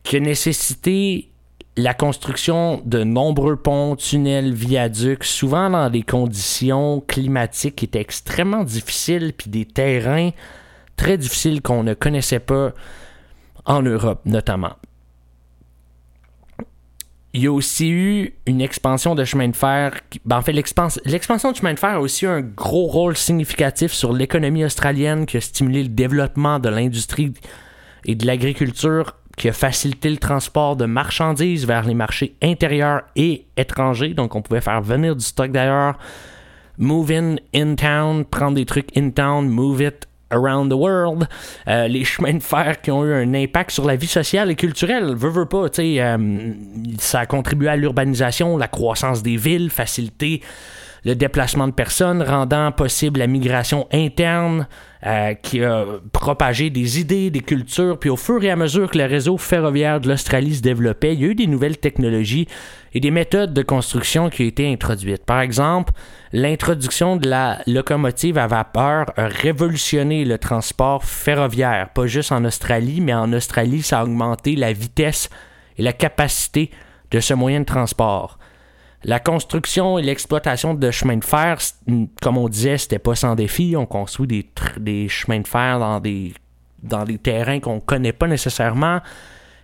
qui 0.03 0.17
a 0.17 0.19
nécessité 0.19 1.31
la 1.77 1.93
construction 1.93 2.81
de 2.85 3.03
nombreux 3.03 3.57
ponts, 3.57 3.95
tunnels, 3.95 4.53
viaducs, 4.53 5.25
souvent 5.25 5.69
dans 5.69 5.89
des 5.89 6.03
conditions 6.03 7.03
climatiques 7.05 7.75
qui 7.75 7.85
étaient 7.85 7.99
extrêmement 7.99 8.63
difficiles, 8.63 9.33
puis 9.37 9.49
des 9.49 9.65
terrains 9.65 10.31
très 10.95 11.17
difficiles 11.17 11.61
qu'on 11.61 11.83
ne 11.83 11.93
connaissait 11.93 12.39
pas 12.39 12.73
en 13.65 13.81
Europe 13.81 14.21
notamment 14.25 14.73
il 17.35 17.41
y 17.41 17.47
a 17.47 17.51
aussi 17.51 17.89
eu 17.89 18.33
une 18.45 18.61
expansion 18.61 19.13
de 19.13 19.25
chemin 19.25 19.49
de 19.49 19.55
fer. 19.57 19.99
Ben, 20.23 20.37
en 20.37 20.41
fait, 20.41 20.53
l'expansion 20.53 21.51
de 21.51 21.57
chemin 21.57 21.73
de 21.73 21.79
fer 21.79 21.89
a 21.89 21.99
aussi 21.99 22.23
eu 22.23 22.29
un 22.29 22.39
gros 22.39 22.87
rôle 22.87 23.17
significatif 23.17 23.91
sur 23.91 24.13
l'économie 24.13 24.63
australienne 24.63 25.25
qui 25.25 25.35
a 25.35 25.41
stimulé 25.41 25.83
le 25.83 25.89
développement 25.89 26.59
de 26.59 26.69
l'industrie 26.69 27.33
et 28.05 28.15
de 28.15 28.25
l'agriculture, 28.25 29.17
qui 29.35 29.49
a 29.49 29.51
facilité 29.51 30.09
le 30.09 30.15
transport 30.15 30.77
de 30.77 30.85
marchandises 30.85 31.67
vers 31.67 31.83
les 31.83 31.93
marchés 31.93 32.37
intérieurs 32.41 33.01
et 33.17 33.47
étrangers. 33.57 34.13
Donc, 34.13 34.33
on 34.33 34.41
pouvait 34.41 34.61
faire 34.61 34.81
venir 34.81 35.13
du 35.13 35.25
stock 35.25 35.51
d'ailleurs, 35.51 35.97
move 36.77 37.11
in 37.11 37.35
in 37.53 37.75
town, 37.75 38.23
prendre 38.23 38.55
des 38.55 38.65
trucs 38.65 38.95
in 38.95 39.09
town, 39.09 39.49
move 39.49 39.81
it 39.81 40.07
around 40.31 40.69
the 40.69 40.75
world, 40.75 41.27
euh, 41.67 41.87
les 41.87 42.03
chemins 42.03 42.33
de 42.33 42.43
fer 42.43 42.81
qui 42.81 42.91
ont 42.91 43.05
eu 43.05 43.13
un 43.13 43.33
impact 43.33 43.71
sur 43.71 43.85
la 43.85 43.95
vie 43.95 44.07
sociale 44.07 44.51
et 44.51 44.55
culturelle. 44.55 45.15
Veux, 45.15 45.29
veux 45.29 45.45
pas, 45.45 45.69
tu 45.69 45.81
sais, 45.81 46.01
euh, 46.01 46.53
ça 46.99 47.21
a 47.21 47.25
contribué 47.25 47.69
à 47.69 47.75
l'urbanisation, 47.75 48.57
la 48.57 48.67
croissance 48.67 49.23
des 49.23 49.37
villes, 49.37 49.69
facilité 49.69 50.41
le 51.05 51.15
déplacement 51.15 51.67
de 51.67 51.73
personnes, 51.73 52.23
rendant 52.23 52.71
possible 52.71 53.19
la 53.19 53.27
migration 53.27 53.87
interne 53.93 54.67
euh, 55.05 55.35
qui 55.35 55.63
a 55.63 55.85
propagé 56.11 56.71
des 56.71 56.99
idées, 56.99 57.29
des 57.29 57.41
cultures, 57.41 57.99
puis 57.99 58.09
au 58.09 58.17
fur 58.17 58.43
et 58.43 58.49
à 58.49 58.55
mesure 58.55 58.89
que 58.89 58.97
le 58.97 59.05
réseau 59.05 59.37
ferroviaire 59.37 60.01
de 60.01 60.09
l'Australie 60.09 60.55
se 60.55 60.61
développait, 60.61 61.13
il 61.13 61.21
y 61.21 61.25
a 61.25 61.27
eu 61.27 61.35
des 61.35 61.45
nouvelles 61.45 61.77
technologies 61.77 62.47
et 62.93 62.99
des 62.99 63.11
méthodes 63.11 63.53
de 63.53 63.61
construction 63.61 64.31
qui 64.31 64.41
ont 64.41 64.47
été 64.47 64.71
introduites. 64.71 65.25
Par 65.25 65.41
exemple, 65.41 65.93
l'introduction 66.33 67.17
de 67.17 67.29
la 67.29 67.59
locomotive 67.67 68.39
à 68.39 68.47
vapeur 68.47 69.05
a 69.15 69.27
révolutionné 69.27 70.25
le 70.25 70.39
transport 70.39 71.03
ferroviaire, 71.03 71.89
pas 71.93 72.07
juste 72.07 72.31
en 72.31 72.43
Australie, 72.45 72.99
mais 72.99 73.13
en 73.13 73.31
Australie, 73.31 73.83
ça 73.83 73.99
a 73.99 74.03
augmenté 74.05 74.55
la 74.55 74.73
vitesse 74.73 75.29
et 75.77 75.83
la 75.83 75.93
capacité 75.93 76.71
de 77.11 77.19
ce 77.19 77.35
moyen 77.35 77.59
de 77.59 77.65
transport. 77.65 78.39
La 79.07 79.19
construction 79.19 79.99
et 79.99 80.01
l'exploitation 80.01 80.73
de 80.73 80.89
chemins 80.89 81.17
de 81.17 81.23
fer, 81.23 81.59
comme 82.23 82.39
on 82.39 82.49
disait, 82.49 82.79
c'était 82.79 82.97
pas 82.97 83.13
sans 83.13 83.35
défi. 83.35 83.75
On 83.77 83.85
construit 83.85 84.25
des, 84.25 84.49
des 84.79 85.07
chemins 85.09 85.41
de 85.41 85.47
fer 85.47 85.77
dans 85.77 85.99
des, 85.99 86.33
dans 86.81 87.03
des 87.03 87.19
terrains 87.19 87.59
qu'on 87.59 87.79
connaît 87.79 88.13
pas 88.13 88.25
nécessairement. 88.25 89.01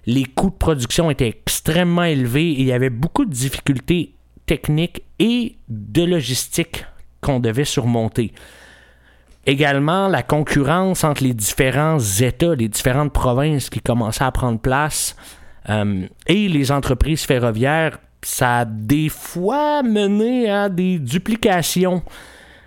Les 0.05 0.25
coûts 0.25 0.51
de 0.51 0.55
production 0.55 1.09
étaient 1.09 1.29
extrêmement 1.29 2.03
élevés 2.03 2.51
et 2.51 2.59
il 2.59 2.65
y 2.67 2.71
avait 2.71 2.91
beaucoup 2.91 3.25
de 3.25 3.31
difficultés 3.31 4.13
techniques 4.45 5.01
et 5.17 5.55
de 5.69 6.03
logistique 6.03 6.85
qu'on 7.19 7.39
devait 7.39 7.65
surmonter. 7.65 8.33
Également, 9.47 10.07
la 10.07 10.21
concurrence 10.21 11.03
entre 11.03 11.23
les 11.23 11.33
différents 11.33 11.97
États, 11.97 12.53
les 12.53 12.69
différentes 12.69 13.11
provinces 13.11 13.71
qui 13.71 13.79
commençaient 13.79 14.23
à 14.23 14.31
prendre 14.31 14.59
place 14.59 15.15
euh, 15.67 16.05
et 16.27 16.47
les 16.47 16.71
entreprises 16.71 17.23
ferroviaires 17.23 17.97
ça 18.23 18.59
a 18.59 18.65
des 18.65 19.09
fois 19.09 19.83
mené 19.83 20.49
à 20.49 20.69
des 20.69 20.99
duplications 20.99 22.03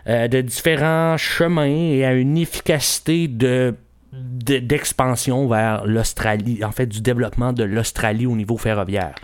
euh, 0.09 0.29
de 0.29 0.41
différents 0.41 1.17
chemins 1.17 1.65
et 1.67 2.05
à 2.05 2.13
une 2.13 2.37
efficacité 2.37 3.29
de 3.29 3.75
d'expansion 4.17 5.49
vers 5.49 5.85
l'Australie, 5.87 6.65
en 6.65 6.71
fait 6.71 6.87
du 6.87 7.01
développement 7.01 7.53
de 7.53 7.65
l'Australie 7.65 8.27
au 8.27 8.37
niveau 8.37 8.57
ferroviaire. 8.57 9.17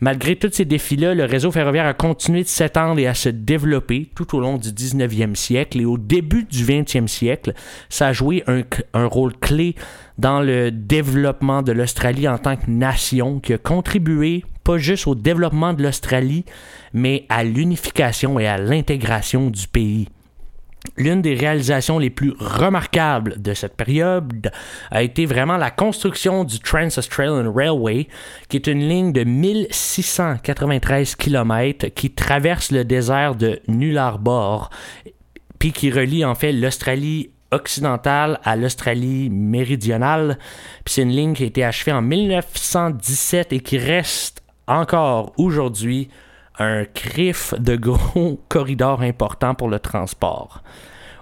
Malgré 0.00 0.36
tous 0.36 0.52
ces 0.52 0.64
défis-là, 0.64 1.14
le 1.14 1.24
réseau 1.24 1.50
ferroviaire 1.50 1.86
a 1.86 1.92
continué 1.92 2.42
de 2.42 2.48
s'étendre 2.48 2.98
et 3.00 3.06
à 3.06 3.14
se 3.14 3.28
développer 3.28 4.08
tout 4.14 4.34
au 4.36 4.40
long 4.40 4.56
du 4.56 4.68
19e 4.68 5.34
siècle 5.34 5.80
et 5.80 5.84
au 5.84 5.98
début 5.98 6.44
du 6.44 6.64
20e 6.64 7.06
siècle, 7.06 7.52
ça 7.90 8.08
a 8.08 8.12
joué 8.12 8.42
un, 8.46 8.62
un 8.94 9.06
rôle 9.06 9.36
clé 9.36 9.74
dans 10.16 10.40
le 10.40 10.70
développement 10.70 11.62
de 11.62 11.72
l'Australie 11.72 12.28
en 12.28 12.38
tant 12.38 12.56
que 12.56 12.70
nation 12.70 13.40
qui 13.40 13.52
a 13.52 13.58
contribué 13.58 14.44
pas 14.70 14.78
juste 14.78 15.08
au 15.08 15.16
développement 15.16 15.72
de 15.72 15.82
l'Australie, 15.82 16.44
mais 16.92 17.26
à 17.28 17.42
l'unification 17.42 18.38
et 18.38 18.46
à 18.46 18.56
l'intégration 18.56 19.50
du 19.50 19.66
pays. 19.66 20.06
L'une 20.96 21.22
des 21.22 21.34
réalisations 21.34 21.98
les 21.98 22.08
plus 22.08 22.34
remarquables 22.38 23.42
de 23.42 23.52
cette 23.52 23.76
période 23.76 24.52
a 24.92 25.02
été 25.02 25.26
vraiment 25.26 25.56
la 25.56 25.72
construction 25.72 26.44
du 26.44 26.60
Trans-Australian 26.60 27.52
Railway, 27.52 28.06
qui 28.48 28.58
est 28.58 28.68
une 28.68 28.88
ligne 28.88 29.12
de 29.12 29.24
1693 29.24 31.16
km 31.16 31.88
qui 31.88 32.12
traverse 32.12 32.70
le 32.70 32.84
désert 32.84 33.34
de 33.34 33.58
Nullarbor, 33.66 34.70
puis 35.58 35.72
qui 35.72 35.90
relie 35.90 36.24
en 36.24 36.36
fait 36.36 36.52
l'Australie 36.52 37.30
occidentale 37.50 38.38
à 38.44 38.54
l'Australie 38.54 39.30
méridionale. 39.30 40.38
Puis 40.84 40.94
c'est 40.94 41.02
une 41.02 41.10
ligne 41.10 41.34
qui 41.34 41.42
a 41.42 41.46
été 41.46 41.64
achevée 41.64 41.92
en 41.92 42.02
1917 42.02 43.52
et 43.52 43.60
qui 43.60 43.76
reste 43.76 44.39
encore 44.70 45.32
aujourd'hui 45.36 46.08
un 46.58 46.84
crif 46.84 47.54
de 47.58 47.76
gros 47.76 48.40
corridors 48.48 49.02
importants 49.02 49.54
pour 49.54 49.68
le 49.68 49.78
transport. 49.78 50.62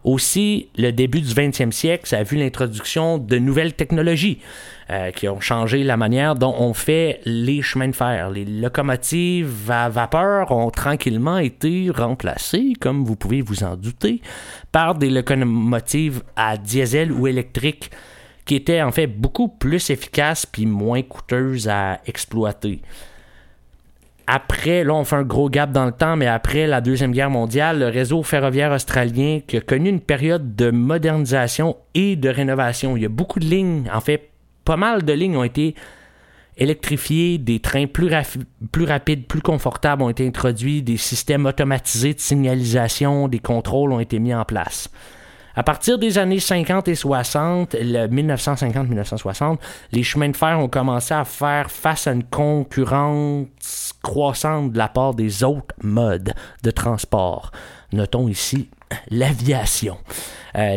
Aussi, 0.05 0.69
le 0.77 0.91
début 0.91 1.21
du 1.21 1.35
20e 1.35 1.73
siècle, 1.73 2.07
ça 2.07 2.19
a 2.19 2.23
vu 2.23 2.37
l'introduction 2.37 3.19
de 3.19 3.37
nouvelles 3.39 3.75
technologies 3.75 4.39
euh, 4.91 5.11
qui 5.11 5.29
ont 5.29 5.41
changé 5.41 5.83
la 5.83 5.97
manière 5.97 6.35
dont 6.35 6.55
on 6.59 6.73
fait 6.73 7.21
les 7.25 7.63
chemins 7.63 7.89
de 7.89 7.97
fer. 7.97 8.31
Les 8.31 8.45
locomotives 8.45 9.71
à 9.71 9.89
vapeur 9.89 10.53
ont 10.53 10.71
tranquillement 10.71 11.39
été 11.39 11.91
remplacées, 11.95 12.73
comme 12.81 13.05
vous 13.05 13.17
pouvez 13.17 13.43
vous 13.43 13.65
en 13.65 13.77
douter, 13.77 14.23
par 14.73 14.95
des 14.95 15.11
locomotives 15.11 16.23
à 16.37 16.57
diesel 16.57 17.13
ou 17.13 17.27
électrique 17.27 17.91
qui 18.45 18.55
étaient 18.55 18.83
en 18.83 18.93
fait 18.93 19.09
beaucoup 19.09 19.49
plus 19.49 19.91
efficaces 19.91 20.47
puis 20.47 20.65
moins 20.65 21.03
coûteuses 21.03 21.69
à 21.69 22.01
exploiter 22.07 22.81
après, 24.31 24.85
là, 24.85 24.93
on 24.93 25.05
fait 25.05 25.17
un 25.17 25.23
gros 25.23 25.49
gap 25.49 25.73
dans 25.73 25.87
le 25.87 25.93
temps, 25.93 26.15
mais 26.15 26.27
après 26.27 26.67
la 26.67 26.83
Deuxième 26.83 27.13
Guerre 27.13 27.31
mondiale, 27.31 27.79
le 27.79 27.87
réseau 27.87 28.23
ferroviaire 28.23 28.73
australien 28.73 29.41
qui 29.47 29.57
a 29.57 29.63
connu 29.63 29.89
une 29.89 30.03
période 30.03 30.55
de 30.55 30.71
modernisation 30.71 31.79
et 31.95 32.15
de 32.15 32.29
rénovation. 32.29 32.95
Il 32.95 33.05
y 33.05 33.07
a 33.07 33.09
beaucoup 33.09 33.41
de 33.41 33.47
lignes, 33.47 33.89
en 33.91 34.03
fait, 34.03 34.29
pas 34.67 34.77
mal 34.77 35.03
de 35.03 35.15
lignes 35.15 35.39
ont 35.39 35.45
été 35.45 35.75
électrifiées, 36.59 37.39
des 37.39 37.61
trains 37.61 37.87
plus, 37.87 38.11
plus 38.71 38.85
rapides, 38.85 39.27
plus 39.27 39.41
confortables 39.41 40.03
ont 40.03 40.11
été 40.11 40.27
introduits, 40.27 40.83
des 40.83 40.99
systèmes 40.99 41.47
automatisés 41.47 42.13
de 42.13 42.21
signalisation, 42.21 43.29
des 43.29 43.39
contrôles 43.39 43.93
ont 43.93 44.01
été 44.01 44.19
mis 44.19 44.35
en 44.35 44.45
place. 44.45 44.91
À 45.59 45.65
partir 45.65 45.99
des 45.99 46.19
années 46.19 46.39
50 46.39 46.87
et 46.87 46.95
60, 46.95 47.75
1950-1960, 47.75 49.57
les 49.91 50.05
chemins 50.05 50.29
de 50.29 50.37
fer 50.37 50.57
ont 50.57 50.69
commencé 50.69 51.13
à 51.13 51.25
faire 51.25 51.69
face 51.69 52.07
à 52.07 52.13
une 52.13 52.23
concurrence 52.23 53.93
croissante 54.01 54.71
de 54.71 54.79
la 54.79 54.87
part 54.87 55.15
des 55.15 55.43
autres 55.43 55.75
modes 55.83 56.33
de 56.63 56.71
transport. 56.71 57.51
Notons 57.93 58.29
ici 58.29 58.69
l'aviation. 59.11 59.99
Euh, 60.57 60.77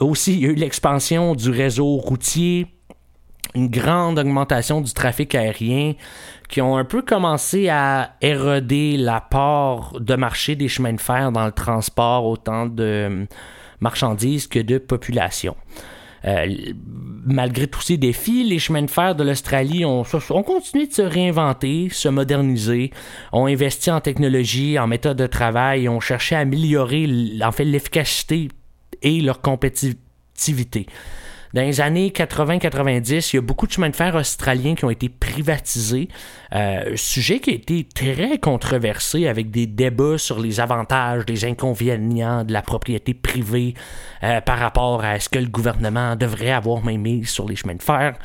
aussi, 0.00 0.32
il 0.32 0.40
y 0.40 0.46
a 0.46 0.48
eu 0.48 0.54
l'expansion 0.56 1.36
du 1.36 1.50
réseau 1.50 1.94
routier, 1.94 2.66
une 3.54 3.68
grande 3.68 4.18
augmentation 4.18 4.80
du 4.80 4.92
trafic 4.92 5.36
aérien 5.36 5.94
qui 6.48 6.60
ont 6.60 6.76
un 6.76 6.84
peu 6.84 7.02
commencé 7.02 7.68
à 7.68 8.16
éroder 8.20 8.96
la 8.96 9.20
part 9.20 10.00
de 10.00 10.16
marché 10.16 10.56
des 10.56 10.66
chemins 10.66 10.94
de 10.94 11.00
fer 11.00 11.30
dans 11.30 11.46
le 11.46 11.52
transport 11.52 12.24
autant 12.24 12.66
de 12.66 13.28
marchandises 13.80 14.46
que 14.46 14.58
de 14.58 14.78
population. 14.78 15.56
Euh, 16.24 16.46
malgré 17.24 17.68
tous 17.68 17.82
ces 17.82 17.96
défis, 17.96 18.42
les 18.42 18.58
chemins 18.58 18.82
de 18.82 18.90
fer 18.90 19.14
de 19.14 19.22
l'Australie 19.22 19.84
ont, 19.84 20.02
ont, 20.02 20.42
continué 20.42 20.86
de 20.86 20.92
se 20.92 21.02
réinventer, 21.02 21.88
se 21.90 22.08
moderniser, 22.08 22.90
ont 23.32 23.46
investi 23.46 23.90
en 23.90 24.00
technologie, 24.00 24.78
en 24.78 24.88
méthode 24.88 25.18
de 25.18 25.26
travail, 25.26 25.88
ont 25.88 26.00
cherché 26.00 26.34
à 26.34 26.40
améliorer 26.40 27.06
en 27.42 27.50
l'efficacité 27.58 28.48
et 29.02 29.20
leur 29.20 29.40
compétitivité. 29.40 30.86
Dans 31.56 31.62
les 31.62 31.80
années 31.80 32.10
80-90, 32.10 33.30
il 33.32 33.36
y 33.36 33.38
a 33.38 33.40
beaucoup 33.40 33.66
de 33.66 33.72
chemins 33.72 33.88
de 33.88 33.96
fer 33.96 34.14
australiens 34.14 34.74
qui 34.74 34.84
ont 34.84 34.90
été 34.90 35.08
privatisés. 35.08 36.08
Euh, 36.54 36.92
sujet 36.96 37.40
qui 37.40 37.48
a 37.48 37.54
été 37.54 37.88
très 37.94 38.36
controversé 38.36 39.26
avec 39.26 39.50
des 39.50 39.66
débats 39.66 40.18
sur 40.18 40.38
les 40.38 40.60
avantages, 40.60 41.22
les 41.26 41.46
inconvénients 41.46 42.44
de 42.44 42.52
la 42.52 42.60
propriété 42.60 43.14
privée 43.14 43.72
euh, 44.22 44.42
par 44.42 44.58
rapport 44.58 45.02
à 45.02 45.18
ce 45.18 45.30
que 45.30 45.38
le 45.38 45.46
gouvernement 45.46 46.14
devrait 46.14 46.50
avoir 46.50 46.84
même 46.84 47.00
mis 47.00 47.24
sur 47.24 47.48
les 47.48 47.56
chemins 47.56 47.76
de 47.76 47.82
fer. 47.82 48.18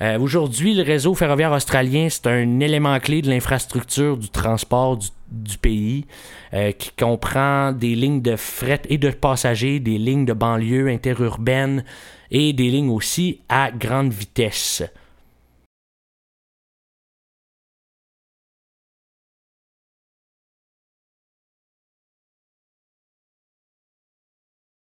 Euh, 0.00 0.18
aujourd'hui, 0.18 0.72
le 0.72 0.82
réseau 0.82 1.14
ferroviaire 1.14 1.52
australien, 1.52 2.06
c'est 2.08 2.28
un 2.28 2.60
élément 2.60 2.98
clé 2.98 3.20
de 3.20 3.28
l'infrastructure 3.28 4.16
du 4.16 4.30
transport 4.30 4.96
du, 4.96 5.08
du 5.30 5.58
pays, 5.58 6.06
qui 6.78 6.90
comprend 6.98 7.72
des 7.72 7.94
lignes 7.94 8.22
de 8.22 8.34
fret 8.36 8.80
et 8.88 8.98
de 8.98 9.10
passagers, 9.10 9.78
des 9.78 9.98
lignes 9.98 10.24
de 10.24 10.32
banlieue 10.32 10.88
interurbaines, 10.88 11.84
et 12.30 12.52
des 12.52 12.70
lignes 12.70 12.90
aussi 12.90 13.40
à 13.48 13.70
grande 13.70 14.12
vitesse. 14.12 14.82